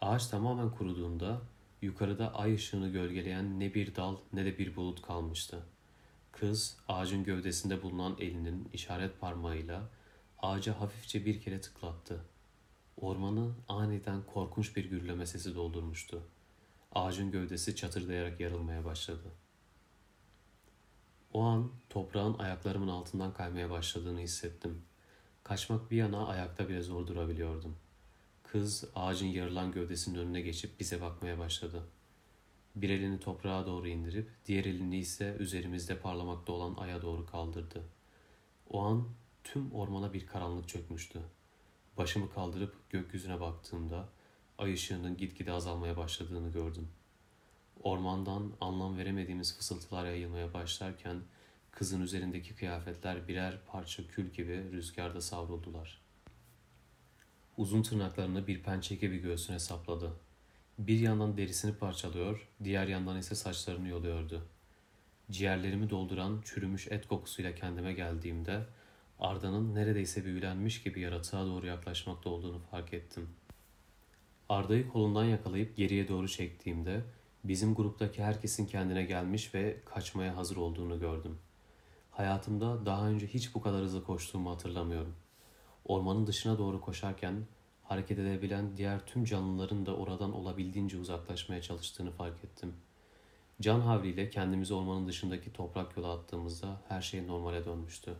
Ağaç 0.00 0.26
tamamen 0.26 0.70
kuruduğunda 0.70 1.40
yukarıda 1.82 2.34
ay 2.34 2.54
ışığını 2.54 2.88
gölgeleyen 2.88 3.60
ne 3.60 3.74
bir 3.74 3.94
dal 3.94 4.16
ne 4.32 4.44
de 4.44 4.58
bir 4.58 4.76
bulut 4.76 5.02
kalmıştı. 5.02 5.62
Kız 6.32 6.76
ağacın 6.88 7.24
gövdesinde 7.24 7.82
bulunan 7.82 8.16
elinin 8.18 8.68
işaret 8.72 9.20
parmağıyla 9.20 9.82
ağaca 10.38 10.80
hafifçe 10.80 11.26
bir 11.26 11.40
kere 11.40 11.60
tıklattı. 11.60 12.33
Ormanı 12.96 13.52
aniden 13.68 14.22
korkunç 14.22 14.76
bir 14.76 14.84
gürleme 14.84 15.26
sesi 15.26 15.54
doldurmuştu. 15.54 16.22
Ağacın 16.92 17.30
gövdesi 17.30 17.76
çatırdayarak 17.76 18.40
yarılmaya 18.40 18.84
başladı. 18.84 19.32
O 21.32 21.42
an 21.42 21.70
toprağın 21.90 22.38
ayaklarımın 22.38 22.88
altından 22.88 23.34
kaymaya 23.34 23.70
başladığını 23.70 24.20
hissettim. 24.20 24.82
Kaçmak 25.44 25.90
bir 25.90 25.96
yana 25.96 26.26
ayakta 26.26 26.68
bile 26.68 26.82
zor 26.82 27.06
durabiliyordum. 27.06 27.76
Kız 28.42 28.84
ağacın 28.94 29.26
yarılan 29.26 29.72
gövdesinin 29.72 30.18
önüne 30.18 30.40
geçip 30.40 30.80
bize 30.80 31.00
bakmaya 31.00 31.38
başladı. 31.38 31.82
Bir 32.76 32.90
elini 32.90 33.20
toprağa 33.20 33.66
doğru 33.66 33.88
indirip 33.88 34.30
diğer 34.46 34.64
elini 34.64 34.98
ise 34.98 35.36
üzerimizde 35.38 35.98
parlamakta 35.98 36.52
olan 36.52 36.74
aya 36.74 37.02
doğru 37.02 37.26
kaldırdı. 37.26 37.82
O 38.70 38.80
an 38.82 39.08
tüm 39.44 39.72
ormana 39.72 40.12
bir 40.12 40.26
karanlık 40.26 40.68
çökmüştü. 40.68 41.20
Başımı 41.96 42.32
kaldırıp 42.34 42.90
gökyüzüne 42.90 43.40
baktığımda 43.40 44.08
ay 44.58 44.72
ışığının 44.72 45.16
gitgide 45.16 45.52
azalmaya 45.52 45.96
başladığını 45.96 46.52
gördüm. 46.52 46.88
Ormandan 47.82 48.52
anlam 48.60 48.98
veremediğimiz 48.98 49.56
fısıltılar 49.56 50.04
yayılmaya 50.06 50.54
başlarken 50.54 51.22
kızın 51.70 52.00
üzerindeki 52.00 52.54
kıyafetler 52.54 53.28
birer 53.28 53.58
parça 53.66 54.06
kül 54.06 54.30
gibi 54.30 54.72
rüzgarda 54.72 55.20
savruldular. 55.20 56.00
Uzun 57.56 57.82
tırnaklarını 57.82 58.46
bir 58.46 58.62
pençe 58.62 58.94
gibi 58.94 59.18
göğsüne 59.18 59.58
sapladı. 59.58 60.12
Bir 60.78 61.00
yandan 61.00 61.36
derisini 61.36 61.74
parçalıyor, 61.74 62.48
diğer 62.64 62.86
yandan 62.86 63.18
ise 63.18 63.34
saçlarını 63.34 63.88
yoluyordu. 63.88 64.46
Ciğerlerimi 65.30 65.90
dolduran 65.90 66.42
çürümüş 66.44 66.88
et 66.88 67.08
kokusuyla 67.08 67.54
kendime 67.54 67.92
geldiğimde 67.92 68.66
Arda'nın 69.20 69.74
neredeyse 69.74 70.24
büyülenmiş 70.24 70.82
gibi 70.82 71.00
yaratığa 71.00 71.46
doğru 71.46 71.66
yaklaşmakta 71.66 72.30
olduğunu 72.30 72.58
fark 72.70 72.94
ettim. 72.94 73.28
Arda'yı 74.48 74.88
kolundan 74.88 75.24
yakalayıp 75.24 75.76
geriye 75.76 76.08
doğru 76.08 76.28
çektiğimde 76.28 77.04
bizim 77.44 77.74
gruptaki 77.74 78.22
herkesin 78.22 78.66
kendine 78.66 79.04
gelmiş 79.04 79.54
ve 79.54 79.80
kaçmaya 79.84 80.36
hazır 80.36 80.56
olduğunu 80.56 81.00
gördüm. 81.00 81.38
Hayatımda 82.10 82.86
daha 82.86 83.08
önce 83.08 83.26
hiç 83.26 83.54
bu 83.54 83.62
kadar 83.62 83.82
hızlı 83.82 84.04
koştuğumu 84.04 84.50
hatırlamıyorum. 84.50 85.14
Ormanın 85.84 86.26
dışına 86.26 86.58
doğru 86.58 86.80
koşarken 86.80 87.34
hareket 87.82 88.18
edebilen 88.18 88.76
diğer 88.76 89.06
tüm 89.06 89.24
canlıların 89.24 89.86
da 89.86 89.96
oradan 89.96 90.32
olabildiğince 90.32 90.98
uzaklaşmaya 90.98 91.62
çalıştığını 91.62 92.10
fark 92.10 92.44
ettim. 92.44 92.72
Can 93.60 93.80
havliyle 93.80 94.30
kendimizi 94.30 94.74
ormanın 94.74 95.08
dışındaki 95.08 95.52
toprak 95.52 95.96
yola 95.96 96.12
attığımızda 96.12 96.82
her 96.88 97.02
şey 97.02 97.26
normale 97.26 97.64
dönmüştü. 97.64 98.16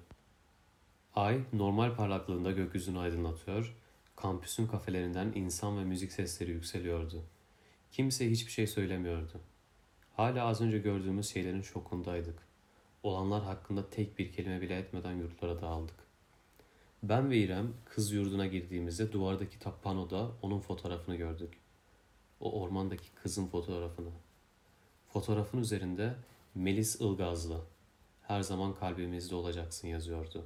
Ay 1.14 1.40
normal 1.52 1.96
parlaklığında 1.96 2.52
gökyüzünü 2.52 2.98
aydınlatıyor, 2.98 3.76
kampüsün 4.16 4.66
kafelerinden 4.66 5.32
insan 5.34 5.78
ve 5.78 5.84
müzik 5.84 6.12
sesleri 6.12 6.50
yükseliyordu. 6.50 7.22
Kimse 7.92 8.30
hiçbir 8.30 8.52
şey 8.52 8.66
söylemiyordu. 8.66 9.40
Hala 10.16 10.44
az 10.44 10.60
önce 10.60 10.78
gördüğümüz 10.78 11.28
şeylerin 11.28 11.62
şokundaydık. 11.62 12.38
Olanlar 13.02 13.42
hakkında 13.42 13.90
tek 13.90 14.18
bir 14.18 14.32
kelime 14.32 14.60
bile 14.60 14.78
etmeden 14.78 15.12
yurtlara 15.12 15.60
dağıldık. 15.60 15.96
Ben 17.02 17.30
ve 17.30 17.36
İrem 17.36 17.72
kız 17.84 18.12
yurduna 18.12 18.46
girdiğimizde 18.46 19.12
duvardaki 19.12 19.58
panoda 19.82 20.30
onun 20.42 20.60
fotoğrafını 20.60 21.16
gördük. 21.16 21.58
O 22.40 22.62
ormandaki 22.62 23.10
kızın 23.14 23.46
fotoğrafını. 23.46 24.10
Fotoğrafın 25.12 25.58
üzerinde 25.58 26.14
Melis 26.54 27.00
Ilgazlı, 27.00 27.60
her 28.22 28.40
zaman 28.40 28.74
kalbimizde 28.74 29.34
olacaksın 29.34 29.88
yazıyordu. 29.88 30.44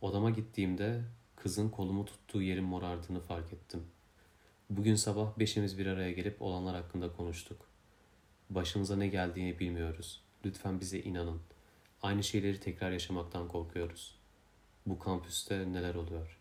Odama 0.00 0.30
gittiğimde 0.30 1.02
kızın 1.36 1.68
kolumu 1.68 2.04
tuttuğu 2.04 2.42
yerin 2.42 2.64
morardığını 2.64 3.20
fark 3.20 3.52
ettim. 3.52 3.84
Bugün 4.70 4.94
sabah 4.94 5.38
beşimiz 5.38 5.78
bir 5.78 5.86
araya 5.86 6.12
gelip 6.12 6.42
olanlar 6.42 6.76
hakkında 6.76 7.12
konuştuk. 7.12 7.66
Başımıza 8.50 8.96
ne 8.96 9.08
geldiğini 9.08 9.58
bilmiyoruz. 9.58 10.22
Lütfen 10.44 10.80
bize 10.80 10.98
inanın. 11.00 11.40
Aynı 12.02 12.24
şeyleri 12.24 12.60
tekrar 12.60 12.90
yaşamaktan 12.90 13.48
korkuyoruz. 13.48 14.14
Bu 14.86 14.98
kampüste 14.98 15.72
neler 15.72 15.94
oluyor? 15.94 16.38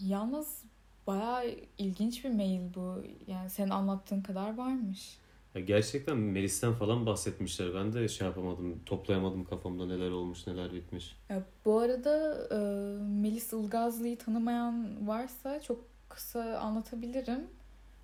Yalnız 0.00 0.62
bayağı 1.06 1.54
ilginç 1.78 2.24
bir 2.24 2.30
mail 2.30 2.74
bu. 2.74 3.04
Yani 3.26 3.50
senin 3.50 3.70
anlattığın 3.70 4.20
kadar 4.20 4.56
varmış. 4.56 5.18
Ya 5.54 5.60
gerçekten 5.60 6.16
Melis'ten 6.16 6.72
falan 6.74 7.06
bahsetmişler. 7.06 7.74
Ben 7.74 7.92
de 7.92 8.08
şey 8.08 8.26
yapamadım, 8.26 8.84
toplayamadım 8.86 9.44
kafamda 9.44 9.86
neler 9.86 10.10
olmuş, 10.10 10.46
neler 10.46 10.72
bitmiş. 10.72 11.16
Ya, 11.28 11.42
bu 11.64 11.78
arada 11.78 12.34
e, 12.52 12.56
Melis 13.02 13.52
Ilgazlı'yı 13.52 14.18
tanımayan 14.18 15.08
varsa 15.08 15.60
çok 15.62 15.84
kısa 16.08 16.58
anlatabilirim. 16.58 17.46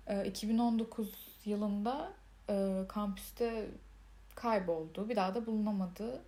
E, 0.07 0.25
2019 0.25 1.13
yılında 1.45 2.13
e, 2.49 2.85
kampüste 2.89 3.71
kayboldu. 4.35 5.09
Bir 5.09 5.15
daha 5.15 5.35
da 5.35 5.45
bulunamadı. 5.45 6.21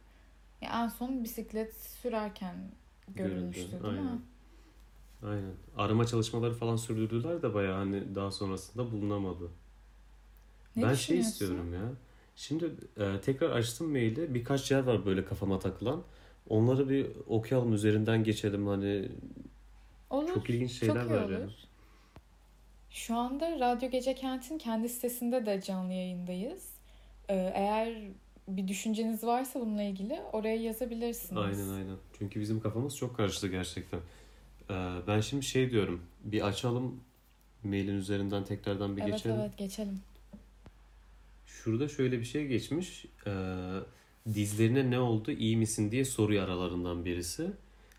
Ya, 0.62 0.84
en 0.84 0.88
son 0.88 1.23
bisiklet 1.23 1.75
sürerken 1.77 2.55
görülmüştü 3.15 3.71
Görüldü, 3.71 3.84
değil 3.84 3.93
mi? 3.93 3.99
aynen. 3.99 4.21
Aynen. 5.23 5.53
Arama 5.77 6.05
çalışmaları 6.08 6.53
falan 6.53 6.75
sürdürdüler 6.75 7.41
de 7.41 7.53
bayağı 7.53 7.77
hani 7.77 8.15
daha 8.15 8.32
sonrasında 8.32 8.91
bulunamadı. 8.91 9.51
Ne 10.75 10.84
ben 10.84 10.93
şey 10.93 11.19
istiyorum 11.19 11.73
ya. 11.73 11.82
Şimdi 12.36 12.65
e, 12.97 13.21
tekrar 13.21 13.49
açtım 13.49 13.91
maili. 13.91 14.34
Birkaç 14.34 14.71
yer 14.71 14.79
var 14.84 15.05
böyle 15.05 15.25
kafama 15.25 15.60
takılan. 15.60 16.03
Onları 16.49 16.89
bir 16.89 17.08
okuyalım 17.27 17.73
üzerinden 17.73 18.23
geçelim 18.23 18.67
hani 18.67 19.10
Olur. 20.10 20.34
çok 20.34 20.49
ilginç 20.49 20.71
şeyler 20.71 21.03
Çok 21.03 21.12
var 21.12 21.23
olur. 21.23 21.32
ya. 21.32 21.47
Şu 22.89 23.15
anda 23.15 23.60
Radyo 23.60 23.89
Gece 23.89 24.15
Kent'in 24.15 24.58
kendi 24.58 24.89
sitesinde 24.89 25.45
de 25.45 25.62
canlı 25.62 25.93
yayındayız. 25.93 26.69
Ee, 27.29 27.51
eğer 27.55 27.97
bir 28.47 28.67
düşünceniz 28.67 29.23
varsa 29.23 29.60
bununla 29.62 29.84
ilgili 29.84 30.19
oraya 30.34 30.55
yazabilirsiniz. 30.55 31.41
Aynen 31.41 31.69
aynen. 31.69 31.95
Çünkü 32.19 32.39
bizim 32.39 32.60
kafamız 32.62 32.97
çok 32.97 33.17
karıştı 33.17 33.47
gerçekten. 33.47 33.99
E, 34.69 34.73
ben 35.08 35.21
şimdi 35.21 35.45
şey 35.45 35.71
diyorum. 35.71 36.01
Bir 36.23 36.47
açalım 36.47 36.99
mailin 37.63 37.95
üzerinden 37.95 38.43
tekrardan 38.45 38.97
bir 38.97 39.01
Evet 39.01 39.12
geçelim. 39.13 39.36
evet 39.39 39.58
geçelim. 39.58 39.99
Şurada 41.69 41.88
şöyle 41.88 42.19
bir 42.19 42.25
şey 42.25 42.47
geçmiş. 42.47 43.05
Ee, 43.27 43.32
dizlerine 44.34 44.91
ne 44.91 44.99
oldu 44.99 45.32
iyi 45.32 45.58
misin 45.58 45.91
diye 45.91 46.05
soruyor 46.05 46.43
aralarından 46.43 47.05
birisi. 47.05 47.51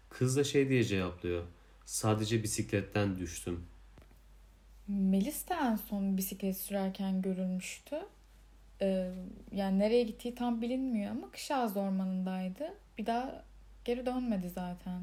Kız 0.09 0.37
da 0.37 0.44
şey 0.44 0.68
diye 0.68 0.85
cevaplıyor. 0.85 1.44
Sadece 1.85 2.42
bisikletten 2.42 3.18
düştüm. 3.18 3.64
Melis 4.88 5.48
de 5.48 5.54
en 5.54 5.76
son 5.76 6.16
bisiklet 6.16 6.56
sürerken 6.56 7.22
görülmüştü. 7.22 7.96
Ee, 8.83 9.11
yani 9.52 9.78
nereye 9.78 10.02
gittiği 10.02 10.35
tam 10.35 10.62
bilinmiyor 10.62 11.11
ama 11.11 11.30
Kışağız 11.30 11.76
Ormanı'ndaydı. 11.76 12.74
Bir 12.98 13.06
daha 13.06 13.44
geri 13.85 14.06
dönmedi 14.06 14.48
zaten. 14.48 15.02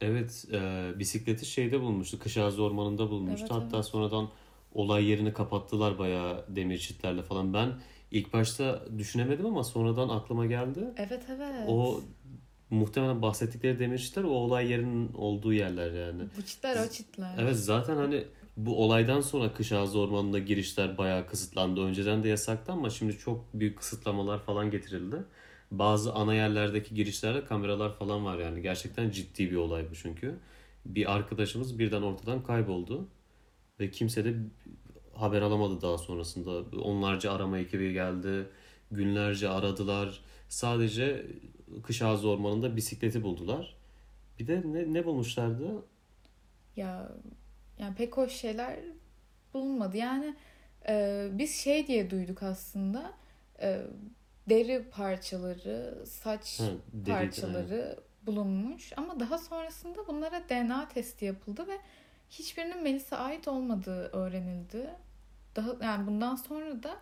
Evet 0.00 0.46
e, 0.52 0.90
bisikleti 0.98 1.46
şeyde 1.46 1.80
bulmuştu. 1.80 2.18
Kışağızı 2.18 2.62
ormanında 2.62 3.10
bulmuştu. 3.10 3.46
Evet, 3.50 3.62
Hatta 3.62 3.76
evet. 3.76 3.86
sonradan 3.86 4.28
olay 4.74 5.04
yerini 5.04 5.32
kapattılar 5.32 5.98
bayağı 5.98 6.44
demir 6.48 6.78
çitlerle 6.78 7.22
falan. 7.22 7.54
Ben 7.54 7.72
ilk 8.10 8.32
başta 8.32 8.84
düşünemedim 8.98 9.46
ama 9.46 9.64
sonradan 9.64 10.08
aklıma 10.08 10.46
geldi. 10.46 10.80
Evet 10.96 11.22
evet. 11.28 11.64
O 11.68 12.00
muhtemelen 12.70 13.22
bahsettikleri 13.22 13.78
demir 13.78 13.98
çitler 13.98 14.24
o 14.24 14.28
olay 14.28 14.70
yerinin 14.70 15.12
olduğu 15.12 15.52
yerler 15.52 15.92
yani. 15.92 16.22
Bu 16.38 16.42
çitler 16.42 16.86
o 16.86 16.90
çitler. 16.90 17.34
Evet 17.38 17.56
zaten 17.56 17.96
hani 17.96 18.24
bu 18.56 18.84
olaydan 18.84 19.20
sonra 19.20 19.52
kış 19.52 19.72
ağzı 19.72 19.98
ormanına 19.98 20.38
girişler 20.38 20.98
bayağı 20.98 21.26
kısıtlandı. 21.26 21.80
Önceden 21.80 22.24
de 22.24 22.28
yasaktı 22.28 22.72
ama 22.72 22.90
şimdi 22.90 23.18
çok 23.18 23.54
büyük 23.54 23.78
kısıtlamalar 23.78 24.38
falan 24.38 24.70
getirildi. 24.70 25.16
Bazı 25.70 26.12
ana 26.12 26.34
yerlerdeki 26.34 26.94
girişlerde 26.94 27.44
kameralar 27.44 27.98
falan 27.98 28.24
var 28.24 28.38
yani. 28.38 28.62
Gerçekten 28.62 29.10
ciddi 29.10 29.50
bir 29.50 29.56
olay 29.56 29.90
bu 29.90 29.94
çünkü. 29.94 30.34
Bir 30.86 31.14
arkadaşımız 31.14 31.78
birden 31.78 32.02
ortadan 32.02 32.42
kayboldu. 32.42 33.08
Ve 33.80 33.90
kimse 33.90 34.24
de 34.24 34.34
haber 35.20 35.42
alamadı 35.42 35.82
daha 35.82 35.98
sonrasında. 35.98 36.78
Onlarca 36.82 37.32
arama 37.32 37.58
ekibi 37.58 37.92
geldi. 37.92 38.46
Günlerce 38.90 39.48
aradılar. 39.48 40.20
Sadece 40.48 41.26
kış 41.82 42.02
ağzı 42.02 42.28
ormanında 42.28 42.76
bisikleti 42.76 43.22
buldular. 43.22 43.76
Bir 44.38 44.46
de 44.46 44.62
ne, 44.66 44.94
ne 44.94 45.06
bulmuşlardı? 45.06 45.82
Ya 46.76 47.12
yani 47.78 47.94
pek 47.94 48.16
hoş 48.16 48.32
şeyler 48.32 48.76
bulunmadı. 49.54 49.96
Yani 49.96 50.36
e, 50.88 51.28
biz 51.32 51.54
şey 51.54 51.86
diye 51.86 52.10
duyduk 52.10 52.42
aslında. 52.42 53.12
E, 53.62 53.82
deri 54.48 54.84
parçaları, 54.90 56.06
saç 56.06 56.60
Ha, 56.60 56.64
deriydi, 56.92 57.10
parçaları 57.10 57.98
bulunmuş 58.26 58.92
ama 58.96 59.20
daha 59.20 59.38
sonrasında 59.38 60.06
bunlara 60.06 60.48
DNA 60.48 60.88
testi 60.88 61.24
yapıldı 61.24 61.66
ve 61.68 61.78
hiçbirinin 62.30 62.82
Melis'e 62.82 63.16
ait 63.16 63.48
olmadığı 63.48 64.08
öğrenildi. 64.08 64.90
Daha 65.58 65.76
yani 65.82 66.06
bundan 66.06 66.36
sonra 66.36 66.82
da 66.82 66.96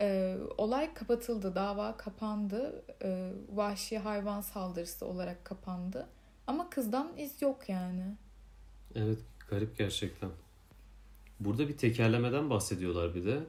e, 0.00 0.36
olay 0.58 0.94
kapatıldı, 0.94 1.54
dava 1.54 1.96
kapandı, 1.96 2.84
e, 3.02 3.32
vahşi 3.54 3.98
hayvan 3.98 4.40
saldırısı 4.40 5.06
olarak 5.06 5.44
kapandı. 5.44 6.08
Ama 6.46 6.70
kızdan 6.70 7.12
iz 7.16 7.42
yok 7.42 7.68
yani. 7.68 8.16
Evet 8.94 9.18
Garip 9.50 9.78
gerçekten. 9.78 10.30
Burada 11.40 11.68
bir 11.68 11.76
tekerlemeden 11.76 12.50
bahsediyorlar 12.50 13.14
bir 13.14 13.26
de. 13.26 13.40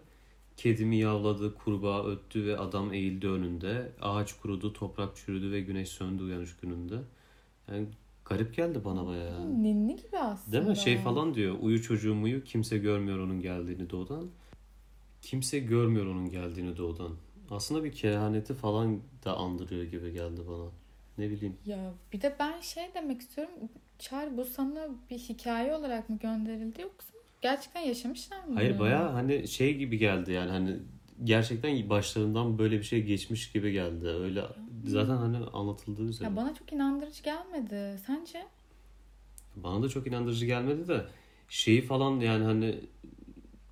Kedi 0.57 0.85
miyavladı, 0.85 1.55
kurbağa 1.55 2.05
öttü 2.05 2.45
ve 2.45 2.57
adam 2.57 2.93
eğildi 2.93 3.27
önünde. 3.27 3.91
Ağaç 4.01 4.33
kurudu, 4.33 4.73
toprak 4.73 5.15
çürüdü 5.15 5.51
ve 5.51 5.61
güneş 5.61 5.89
söndü 5.89 6.23
uyanış 6.23 6.55
gününde. 6.61 6.95
Yani 7.71 7.87
garip 8.25 8.55
geldi 8.55 8.81
bana 8.85 9.07
bayağı. 9.07 9.63
Ninni 9.63 9.95
gibi 9.95 10.17
aslında. 10.17 10.57
Değil 10.57 10.69
mi? 10.69 10.77
Şey 10.77 10.97
falan 10.97 11.33
diyor. 11.33 11.55
Uyu 11.61 11.81
çocuğum 11.81 12.21
uyu. 12.23 12.43
Kimse 12.43 12.77
görmüyor 12.77 13.19
onun 13.19 13.41
geldiğini 13.41 13.89
doğudan. 13.89 14.27
Kimse 15.21 15.59
görmüyor 15.59 16.05
onun 16.05 16.29
geldiğini 16.29 16.77
doğudan. 16.77 17.11
Aslında 17.51 17.83
bir 17.83 17.91
kehaneti 17.91 18.53
falan 18.53 18.99
da 19.25 19.37
andırıyor 19.37 19.83
gibi 19.83 20.13
geldi 20.13 20.41
bana. 20.47 20.69
Ne 21.17 21.29
bileyim. 21.29 21.57
Ya 21.65 21.93
bir 22.13 22.21
de 22.21 22.35
ben 22.39 22.61
şey 22.61 22.83
demek 22.95 23.21
istiyorum. 23.21 23.53
Çağrı 23.99 24.37
bu 24.37 24.45
sana 24.45 24.87
bir 25.09 25.17
hikaye 25.17 25.75
olarak 25.75 26.09
mı 26.09 26.17
gönderildi 26.17 26.81
yoksa 26.81 27.13
gerçekten 27.41 27.81
yaşamışlar 27.81 28.43
mı? 28.43 28.53
Hayır 28.53 28.79
baya 28.79 29.13
hani 29.13 29.47
şey 29.47 29.77
gibi 29.77 29.97
geldi 29.97 30.31
yani 30.31 30.51
hani 30.51 30.77
gerçekten 31.23 31.89
başlarından 31.89 32.57
böyle 32.57 32.77
bir 32.77 32.83
şey 32.83 33.03
geçmiş 33.03 33.51
gibi 33.51 33.71
geldi. 33.71 34.07
Öyle 34.07 34.43
zaten 34.85 35.15
hani 35.15 35.37
anlatıldığı 35.37 36.03
üzere. 36.03 36.29
Ya 36.29 36.35
bana 36.35 36.53
çok 36.53 36.73
inandırıcı 36.73 37.23
gelmedi. 37.23 37.99
Sence? 38.07 38.45
Bana 39.55 39.83
da 39.83 39.89
çok 39.89 40.07
inandırıcı 40.07 40.45
gelmedi 40.45 40.87
de 40.87 41.05
şeyi 41.49 41.81
falan 41.81 42.19
yani 42.19 42.43
hani 42.43 42.79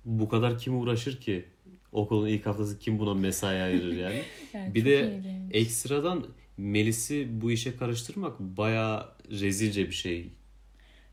bu 0.04 0.28
kadar 0.28 0.58
kim 0.58 0.80
uğraşır 0.80 1.20
ki? 1.20 1.44
Okulun 1.92 2.26
ilk 2.28 2.46
haftası 2.46 2.78
kim 2.78 2.98
buna 2.98 3.14
mesai 3.14 3.62
ayırır 3.62 3.92
yani? 3.96 4.22
Yani 4.54 4.74
Bir 4.74 4.84
de 4.84 5.14
ilginç. 5.16 5.54
Ekstradan 5.54 6.26
Melis'i 6.56 7.28
bu 7.40 7.50
işe 7.50 7.76
karıştırmak 7.76 8.40
baya 8.40 9.08
rezilce 9.30 9.86
bir 9.86 9.92
şey. 9.94 10.28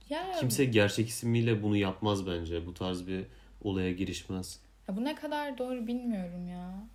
ya, 0.09 0.31
Kimse 0.39 0.65
gerçek 0.65 1.07
ismiyle 1.09 1.63
bunu 1.63 1.77
yapmaz 1.77 2.27
bence. 2.27 2.65
Bu 2.65 2.73
tarz 2.73 3.07
bir 3.07 3.23
olaya 3.61 3.91
girişmez. 3.91 4.59
ya 4.89 4.97
bu 4.97 5.03
ne 5.03 5.15
kadar 5.15 5.57
doğru 5.57 5.87
bilmiyorum 5.87 6.47
ya. 6.47 6.87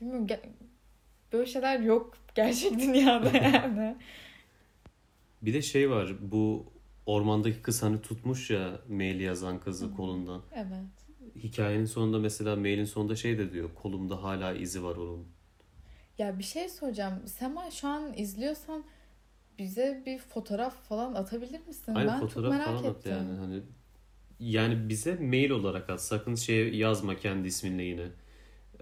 Bilmiyorum. 0.00 0.26
ge- 0.26 0.40
Böyle 1.32 1.46
şeyler 1.46 1.80
yok 1.80 2.16
gerçek 2.34 2.78
dünyada 2.78 3.30
yani. 3.38 3.96
Bir 5.42 5.54
de 5.54 5.62
şey 5.62 5.90
var 5.90 6.12
bu 6.20 6.66
ormandaki 7.06 7.62
kız 7.62 7.82
hani 7.82 8.02
tutmuş 8.02 8.50
ya 8.50 8.80
maili 8.88 9.22
yazan 9.22 9.60
kızı 9.60 9.86
Hı. 9.86 9.96
kolundan. 9.96 10.42
evet. 10.54 11.01
Hikayenin 11.36 11.84
sonunda 11.84 12.18
mesela 12.18 12.56
mailin 12.56 12.84
sonunda 12.84 13.16
şey 13.16 13.38
de 13.38 13.52
diyor 13.52 13.70
kolumda 13.74 14.22
hala 14.22 14.52
izi 14.52 14.84
var 14.84 14.96
onun. 14.96 15.26
Ya 16.18 16.38
bir 16.38 16.44
şey 16.44 16.68
soracağım. 16.68 17.28
Sema 17.28 17.70
şu 17.70 17.88
an 17.88 18.12
izliyorsan 18.16 18.84
bize 19.58 20.02
bir 20.06 20.18
fotoğraf 20.18 20.74
falan 20.88 21.14
atabilir 21.14 21.66
misin? 21.66 21.94
Aynı 21.94 22.08
ben 22.10 22.20
çok 22.20 22.30
fotoğraf 22.30 22.50
merak 22.50 22.66
falan 22.66 22.84
at 22.90 22.96
ettim. 22.96 23.12
yani 23.12 23.38
hani 23.38 23.62
yani 24.40 24.88
bize 24.88 25.14
mail 25.14 25.50
olarak 25.50 25.90
at. 25.90 26.02
Sakın 26.02 26.34
şey 26.34 26.74
yazma 26.74 27.16
kendi 27.16 27.48
isminle 27.48 27.82
yine. 27.82 28.06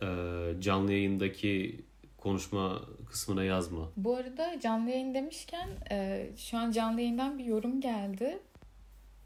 Ee, 0.03 0.61
canlı 0.61 0.93
yayındaki 0.93 1.85
konuşma 2.19 2.83
kısmına 3.11 3.45
yazma. 3.45 3.91
Bu 3.97 4.17
arada 4.17 4.61
canlı 4.61 4.91
yayın 4.91 5.15
demişken 5.15 5.69
e, 5.91 6.27
şu 6.37 6.59
an 6.59 6.71
canlı 6.71 7.01
yayından 7.01 7.39
bir 7.39 7.45
yorum 7.45 7.81
geldi. 7.81 8.39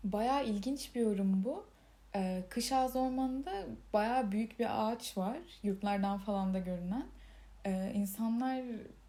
Bayağı 0.05 0.45
ilginç 0.47 0.95
bir 0.95 1.01
yorum 1.01 1.45
bu. 1.45 1.65
E, 2.17 2.45
Kış 2.51 2.73
Ağzı 2.73 2.99
Ormanı'nda 2.99 3.67
bayağı 3.93 4.33
büyük 4.33 4.59
bir 4.59 4.89
ağaç 4.91 5.17
var. 5.19 5.39
Yurtlardan 5.63 6.19
falan 6.19 6.55
da 6.55 6.59
görünen. 6.59 7.07
E, 7.67 7.93
insanlar 7.95 8.63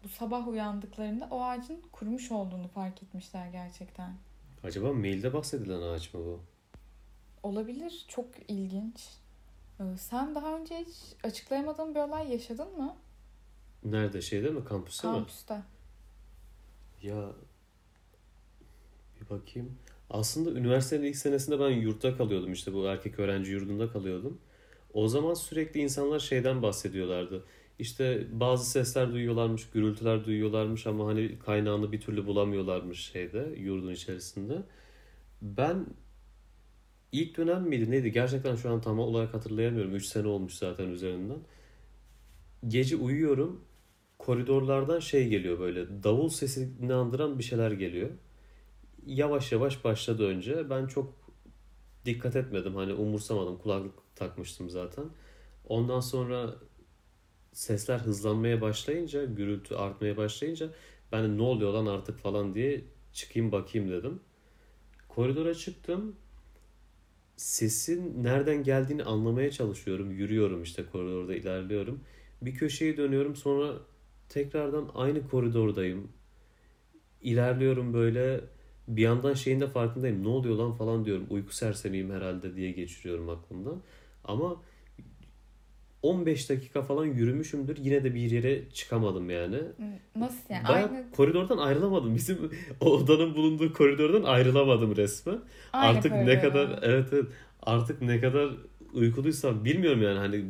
bu 0.04 0.08
sabah 0.08 0.48
uyandıklarında 0.48 1.28
o 1.30 1.42
ağacın 1.42 1.82
kurumuş 1.92 2.32
olduğunu 2.32 2.68
fark 2.68 3.02
etmişler 3.02 3.48
gerçekten. 3.48 4.14
Acaba 4.64 4.92
mailde 4.92 5.32
bahsedilen 5.32 5.82
ağaç 5.82 6.14
mı 6.14 6.20
bu? 6.20 6.40
Olabilir. 7.42 8.04
Çok 8.08 8.26
ilginç. 8.48 9.08
E, 9.80 9.82
Sen 9.98 10.34
daha 10.34 10.56
önce 10.56 10.76
hiç 10.78 10.96
açıklayamadığın 11.24 11.94
bir 11.94 12.00
olay 12.00 12.32
yaşadın 12.32 12.76
mı? 12.78 12.96
Nerede? 13.84 14.22
Şeyde 14.22 14.50
mi? 14.50 14.64
Kampüste 14.64 15.08
mi? 15.08 15.12
Kampüste. 15.14 15.60
Ya 17.02 17.28
bir 19.20 19.30
bakayım. 19.30 19.78
Aslında 20.10 20.50
üniversitenin 20.60 21.06
ilk 21.06 21.16
senesinde 21.16 21.60
ben 21.60 21.70
yurtta 21.70 22.16
kalıyordum 22.16 22.52
işte 22.52 22.72
bu 22.74 22.84
erkek 22.84 23.18
öğrenci 23.18 23.52
yurdunda 23.52 23.92
kalıyordum. 23.92 24.38
O 24.94 25.08
zaman 25.08 25.34
sürekli 25.34 25.80
insanlar 25.80 26.18
şeyden 26.20 26.62
bahsediyorlardı. 26.62 27.44
İşte 27.78 28.26
bazı 28.32 28.70
sesler 28.70 29.12
duyuyorlarmış, 29.12 29.70
gürültüler 29.70 30.24
duyuyorlarmış 30.24 30.86
ama 30.86 31.06
hani 31.06 31.38
kaynağını 31.38 31.92
bir 31.92 32.00
türlü 32.00 32.26
bulamıyorlarmış 32.26 33.00
şeyde, 33.00 33.54
yurdun 33.58 33.92
içerisinde. 33.92 34.54
Ben 35.42 35.86
ilk 37.12 37.36
dönem 37.36 37.62
miydi 37.62 37.90
neydi? 37.90 38.12
Gerçekten 38.12 38.56
şu 38.56 38.70
an 38.70 38.80
tam 38.80 38.98
olarak 38.98 39.34
hatırlayamıyorum. 39.34 39.94
3 39.94 40.06
sene 40.06 40.26
olmuş 40.28 40.54
zaten 40.54 40.88
üzerinden. 40.88 41.38
Gece 42.68 42.96
uyuyorum. 42.96 43.60
Koridorlardan 44.18 45.00
şey 45.00 45.28
geliyor 45.28 45.58
böyle 45.58 46.02
davul 46.02 46.28
sesini 46.28 46.94
andıran 46.94 47.38
bir 47.38 47.44
şeyler 47.44 47.70
geliyor. 47.70 48.10
Yavaş 49.06 49.52
yavaş 49.52 49.84
başladı 49.84 50.26
önce. 50.26 50.70
Ben 50.70 50.86
çok 50.86 51.14
dikkat 52.04 52.36
etmedim. 52.36 52.74
Hani 52.74 52.92
umursamadım. 52.92 53.58
Kulaklık 53.58 53.94
takmıştım 54.14 54.70
zaten. 54.70 55.04
Ondan 55.68 56.00
sonra 56.00 56.54
sesler 57.52 57.98
hızlanmaya 57.98 58.60
başlayınca, 58.60 59.24
gürültü 59.24 59.74
artmaya 59.74 60.16
başlayınca 60.16 60.70
ben 61.12 61.24
de 61.24 61.36
ne 61.36 61.42
oluyor 61.42 61.72
lan 61.72 61.86
artık 61.86 62.18
falan 62.18 62.54
diye 62.54 62.84
çıkayım 63.12 63.52
bakayım 63.52 63.90
dedim. 63.90 64.20
Koridora 65.08 65.54
çıktım. 65.54 66.16
Sesin 67.36 68.24
nereden 68.24 68.62
geldiğini 68.62 69.04
anlamaya 69.04 69.50
çalışıyorum. 69.50 70.10
Yürüyorum 70.10 70.62
işte 70.62 70.84
koridorda 70.92 71.34
ilerliyorum. 71.34 72.00
Bir 72.42 72.54
köşeyi 72.54 72.96
dönüyorum 72.96 73.36
sonra 73.36 73.72
tekrardan 74.28 74.90
aynı 74.94 75.28
koridordayım. 75.28 76.12
İlerliyorum 77.22 77.94
böyle 77.94 78.40
bir 78.88 79.02
yandan 79.02 79.34
şeyin 79.34 79.60
de 79.60 79.66
farkındayım. 79.66 80.24
Ne 80.24 80.28
oluyor 80.28 80.56
lan 80.56 80.72
falan 80.72 81.04
diyorum. 81.04 81.26
Uyku 81.30 81.54
sersemiyim 81.54 82.10
herhalde 82.10 82.56
diye 82.56 82.70
geçiriyorum 82.72 83.28
aklımdan. 83.28 83.82
Ama 84.24 84.56
15 86.02 86.50
dakika 86.50 86.82
falan 86.82 87.04
yürümüşümdür. 87.04 87.76
Yine 87.80 88.04
de 88.04 88.14
bir 88.14 88.30
yere 88.30 88.70
çıkamadım 88.70 89.30
yani. 89.30 89.58
Nasıl 90.16 90.36
yani? 90.54 90.68
Bayağı 90.68 90.88
Aynı, 90.88 91.10
koridordan 91.10 91.58
ayrılamadım. 91.58 92.14
Bizim 92.14 92.38
odanın 92.80 93.34
bulunduğu 93.34 93.72
koridordan 93.72 94.22
ayrılamadım 94.22 94.96
resmen. 94.96 95.38
aynı 95.72 95.98
artık 95.98 96.12
ne 96.12 96.18
koridor. 96.24 96.40
kadar 96.40 96.78
evet 96.82 97.06
evet 97.12 97.26
artık 97.62 98.02
ne 98.02 98.20
kadar 98.20 98.50
uykuluysam 98.92 99.64
bilmiyorum 99.64 100.02
yani 100.02 100.18
hani 100.18 100.44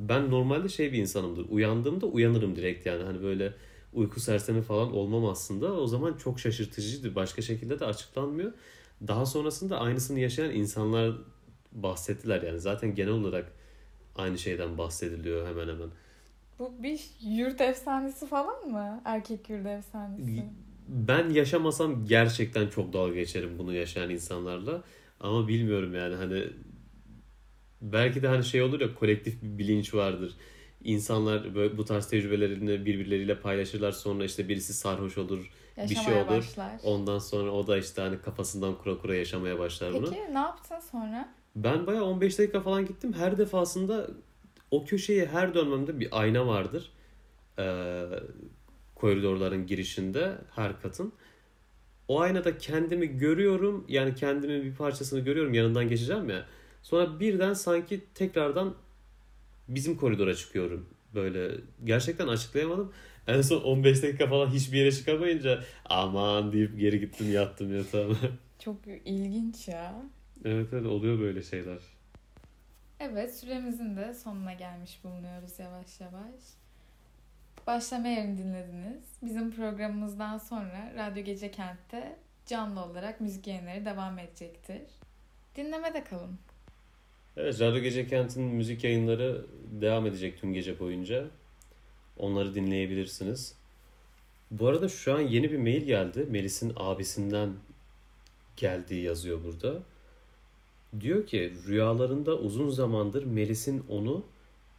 ben 0.00 0.30
normalde 0.30 0.68
şey 0.68 0.92
bir 0.92 0.98
insanımdır. 0.98 1.46
Uyandığımda 1.48 2.06
uyanırım 2.06 2.56
direkt 2.56 2.86
yani 2.86 3.02
hani 3.02 3.22
böyle 3.22 3.52
uyku 3.92 4.20
sersemi 4.20 4.62
falan 4.62 4.92
olmam 4.92 5.26
aslında. 5.26 5.72
O 5.72 5.86
zaman 5.86 6.14
çok 6.14 6.40
şaşırtıcıydı. 6.40 7.14
Başka 7.14 7.42
şekilde 7.42 7.80
de 7.80 7.84
açıklanmıyor. 7.84 8.52
Daha 9.08 9.26
sonrasında 9.26 9.80
aynısını 9.80 10.20
yaşayan 10.20 10.50
insanlar 10.54 11.14
bahsettiler 11.72 12.42
yani. 12.42 12.60
Zaten 12.60 12.94
genel 12.94 13.12
olarak 13.12 13.52
aynı 14.16 14.38
şeyden 14.38 14.78
bahsediliyor 14.78 15.48
hemen 15.48 15.68
hemen. 15.68 15.88
Bu 16.58 16.82
bir 16.82 17.00
yurt 17.20 17.60
efsanesi 17.60 18.26
falan 18.26 18.68
mı? 18.68 19.00
Erkek 19.04 19.50
yurt 19.50 19.66
efsanesi. 19.66 20.44
Ben 20.88 21.30
yaşamasam 21.30 22.06
gerçekten 22.06 22.68
çok 22.68 22.92
dalga 22.92 23.14
geçerim 23.14 23.58
bunu 23.58 23.74
yaşayan 23.74 24.10
insanlarla. 24.10 24.82
Ama 25.20 25.48
bilmiyorum 25.48 25.94
yani 25.94 26.14
hani 26.14 26.44
belki 27.82 28.22
de 28.22 28.28
hani 28.28 28.44
şey 28.44 28.62
olur 28.62 28.80
ya 28.80 28.94
kolektif 28.94 29.42
bir 29.42 29.58
bilinç 29.58 29.94
vardır. 29.94 30.32
İnsanlar 30.84 31.54
böyle 31.54 31.78
bu 31.78 31.84
tarz 31.84 32.08
tecrübelerini 32.08 32.86
birbirleriyle 32.86 33.40
paylaşırlar. 33.40 33.92
Sonra 33.92 34.24
işte 34.24 34.48
birisi 34.48 34.74
sarhoş 34.74 35.18
olur. 35.18 35.38
bir 35.76 35.88
şey 35.88 35.96
Yaşamaya 35.96 36.24
olur. 36.24 36.36
başlar. 36.36 36.72
Ondan 36.84 37.18
sonra 37.18 37.50
o 37.50 37.66
da 37.66 37.78
işte 37.78 38.02
hani 38.02 38.18
kafasından 38.20 38.78
kura 38.78 38.98
kura 38.98 39.14
yaşamaya 39.14 39.58
başlar 39.58 39.94
bunu. 39.94 40.10
Peki 40.10 40.34
ne 40.34 40.38
yaptın 40.38 40.80
sonra? 40.92 41.28
Ben 41.56 41.86
bayağı 41.86 42.04
15 42.04 42.38
dakika 42.38 42.60
falan 42.60 42.86
gittim. 42.86 43.12
Her 43.12 43.38
defasında 43.38 44.10
o 44.70 44.84
köşeye 44.84 45.26
her 45.26 45.54
dönmemde 45.54 46.00
bir 46.00 46.20
ayna 46.20 46.46
vardır. 46.46 46.92
Ee, 47.58 48.04
koridorların 48.94 49.66
girişinde 49.66 50.32
her 50.54 50.80
katın. 50.80 51.12
O 52.08 52.20
aynada 52.20 52.58
kendimi 52.58 53.18
görüyorum. 53.18 53.84
Yani 53.88 54.14
kendimin 54.14 54.62
bir 54.62 54.74
parçasını 54.74 55.20
görüyorum. 55.20 55.54
Yanından 55.54 55.88
geçeceğim 55.88 56.30
ya. 56.30 56.46
Sonra 56.82 57.20
birden 57.20 57.54
sanki 57.54 58.04
tekrardan 58.14 58.74
bizim 59.68 59.96
koridora 59.96 60.34
çıkıyorum. 60.34 60.88
Böyle 61.14 61.50
gerçekten 61.84 62.28
açıklayamadım. 62.28 62.92
En 63.26 63.42
son 63.42 63.60
15 63.60 64.02
dakika 64.02 64.26
falan 64.26 64.50
hiçbir 64.50 64.78
yere 64.78 64.92
çıkamayınca 64.92 65.64
aman 65.84 66.52
deyip 66.52 66.78
geri 66.78 67.00
gittim 67.00 67.32
yattım 67.32 67.76
yatağıma. 67.76 68.14
Çok 68.58 68.76
ilginç 69.04 69.68
ya. 69.68 70.02
evet 70.44 70.66
evet 70.72 70.86
oluyor 70.86 71.18
böyle 71.18 71.42
şeyler. 71.42 71.78
Evet 73.00 73.34
süremizin 73.38 73.96
de 73.96 74.14
sonuna 74.14 74.52
gelmiş 74.52 75.04
bulunuyoruz 75.04 75.58
yavaş 75.58 76.00
yavaş. 76.00 76.40
Başlama 77.66 78.08
yerini 78.08 78.38
dinlediniz. 78.38 79.04
Bizim 79.22 79.50
programımızdan 79.50 80.38
sonra 80.38 80.92
Radyo 80.96 81.24
Gece 81.24 81.50
Kent'te 81.50 82.16
canlı 82.46 82.84
olarak 82.84 83.20
müzik 83.20 83.46
yayınları 83.46 83.84
devam 83.84 84.18
edecektir. 84.18 84.82
Dinlemede 85.56 86.04
kalın. 86.04 86.38
Evet, 87.40 87.60
Radyo 87.60 87.82
Gece 87.82 88.06
Kent'in 88.06 88.42
müzik 88.42 88.84
yayınları 88.84 89.46
devam 89.80 90.06
edecek 90.06 90.40
tüm 90.40 90.54
gece 90.54 90.78
boyunca. 90.78 91.26
Onları 92.16 92.54
dinleyebilirsiniz. 92.54 93.54
Bu 94.50 94.66
arada 94.66 94.88
şu 94.88 95.14
an 95.14 95.20
yeni 95.20 95.52
bir 95.52 95.58
mail 95.58 95.82
geldi. 95.82 96.26
Melis'in 96.30 96.72
abisinden 96.76 97.52
geldiği 98.56 99.02
yazıyor 99.02 99.38
burada. 99.44 99.82
Diyor 101.00 101.26
ki 101.26 101.52
rüyalarında 101.66 102.38
uzun 102.38 102.70
zamandır 102.70 103.24
Melis'in 103.24 103.84
onu 103.88 104.24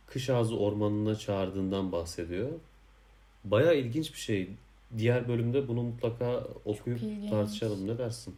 kış 0.07 0.29
ağzı 0.29 0.57
ormanına 0.57 1.15
çağırdığından 1.15 1.91
bahsediyor. 1.91 2.49
Baya 3.43 3.73
ilginç 3.73 4.13
bir 4.13 4.19
şey. 4.19 4.49
Diğer 4.97 5.27
bölümde 5.27 5.67
bunu 5.67 5.83
mutlaka 5.83 6.47
okuyup 6.65 6.99
tartışalım. 7.29 7.87
Ne 7.87 7.97
dersin? 7.97 8.35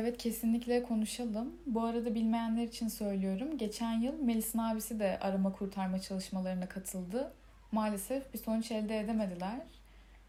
Evet 0.00 0.18
kesinlikle 0.18 0.82
konuşalım. 0.82 1.52
Bu 1.66 1.82
arada 1.82 2.14
bilmeyenler 2.14 2.62
için 2.62 2.88
söylüyorum. 2.88 3.58
Geçen 3.58 4.00
yıl 4.00 4.12
Melis'in 4.22 4.58
abisi 4.58 5.00
de 5.00 5.18
arama 5.20 5.52
kurtarma 5.52 5.98
çalışmalarına 5.98 6.68
katıldı. 6.68 7.32
Maalesef 7.72 8.34
bir 8.34 8.38
sonuç 8.38 8.70
elde 8.70 9.00
edemediler. 9.00 9.60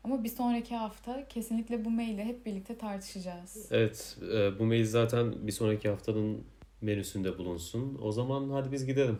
Ama 0.03 0.23
bir 0.23 0.29
sonraki 0.29 0.75
hafta 0.75 1.27
kesinlikle 1.27 1.85
bu 1.85 1.89
maili 1.89 2.23
hep 2.23 2.45
birlikte 2.45 2.77
tartışacağız. 2.77 3.67
Evet, 3.71 4.17
e, 4.33 4.59
bu 4.59 4.65
mail 4.65 4.85
zaten 4.85 5.47
bir 5.47 5.51
sonraki 5.51 5.89
haftanın 5.89 6.43
menüsünde 6.81 7.37
bulunsun. 7.37 7.99
O 8.03 8.11
zaman 8.11 8.49
hadi 8.49 8.71
biz 8.71 8.85
gidelim. 8.85 9.19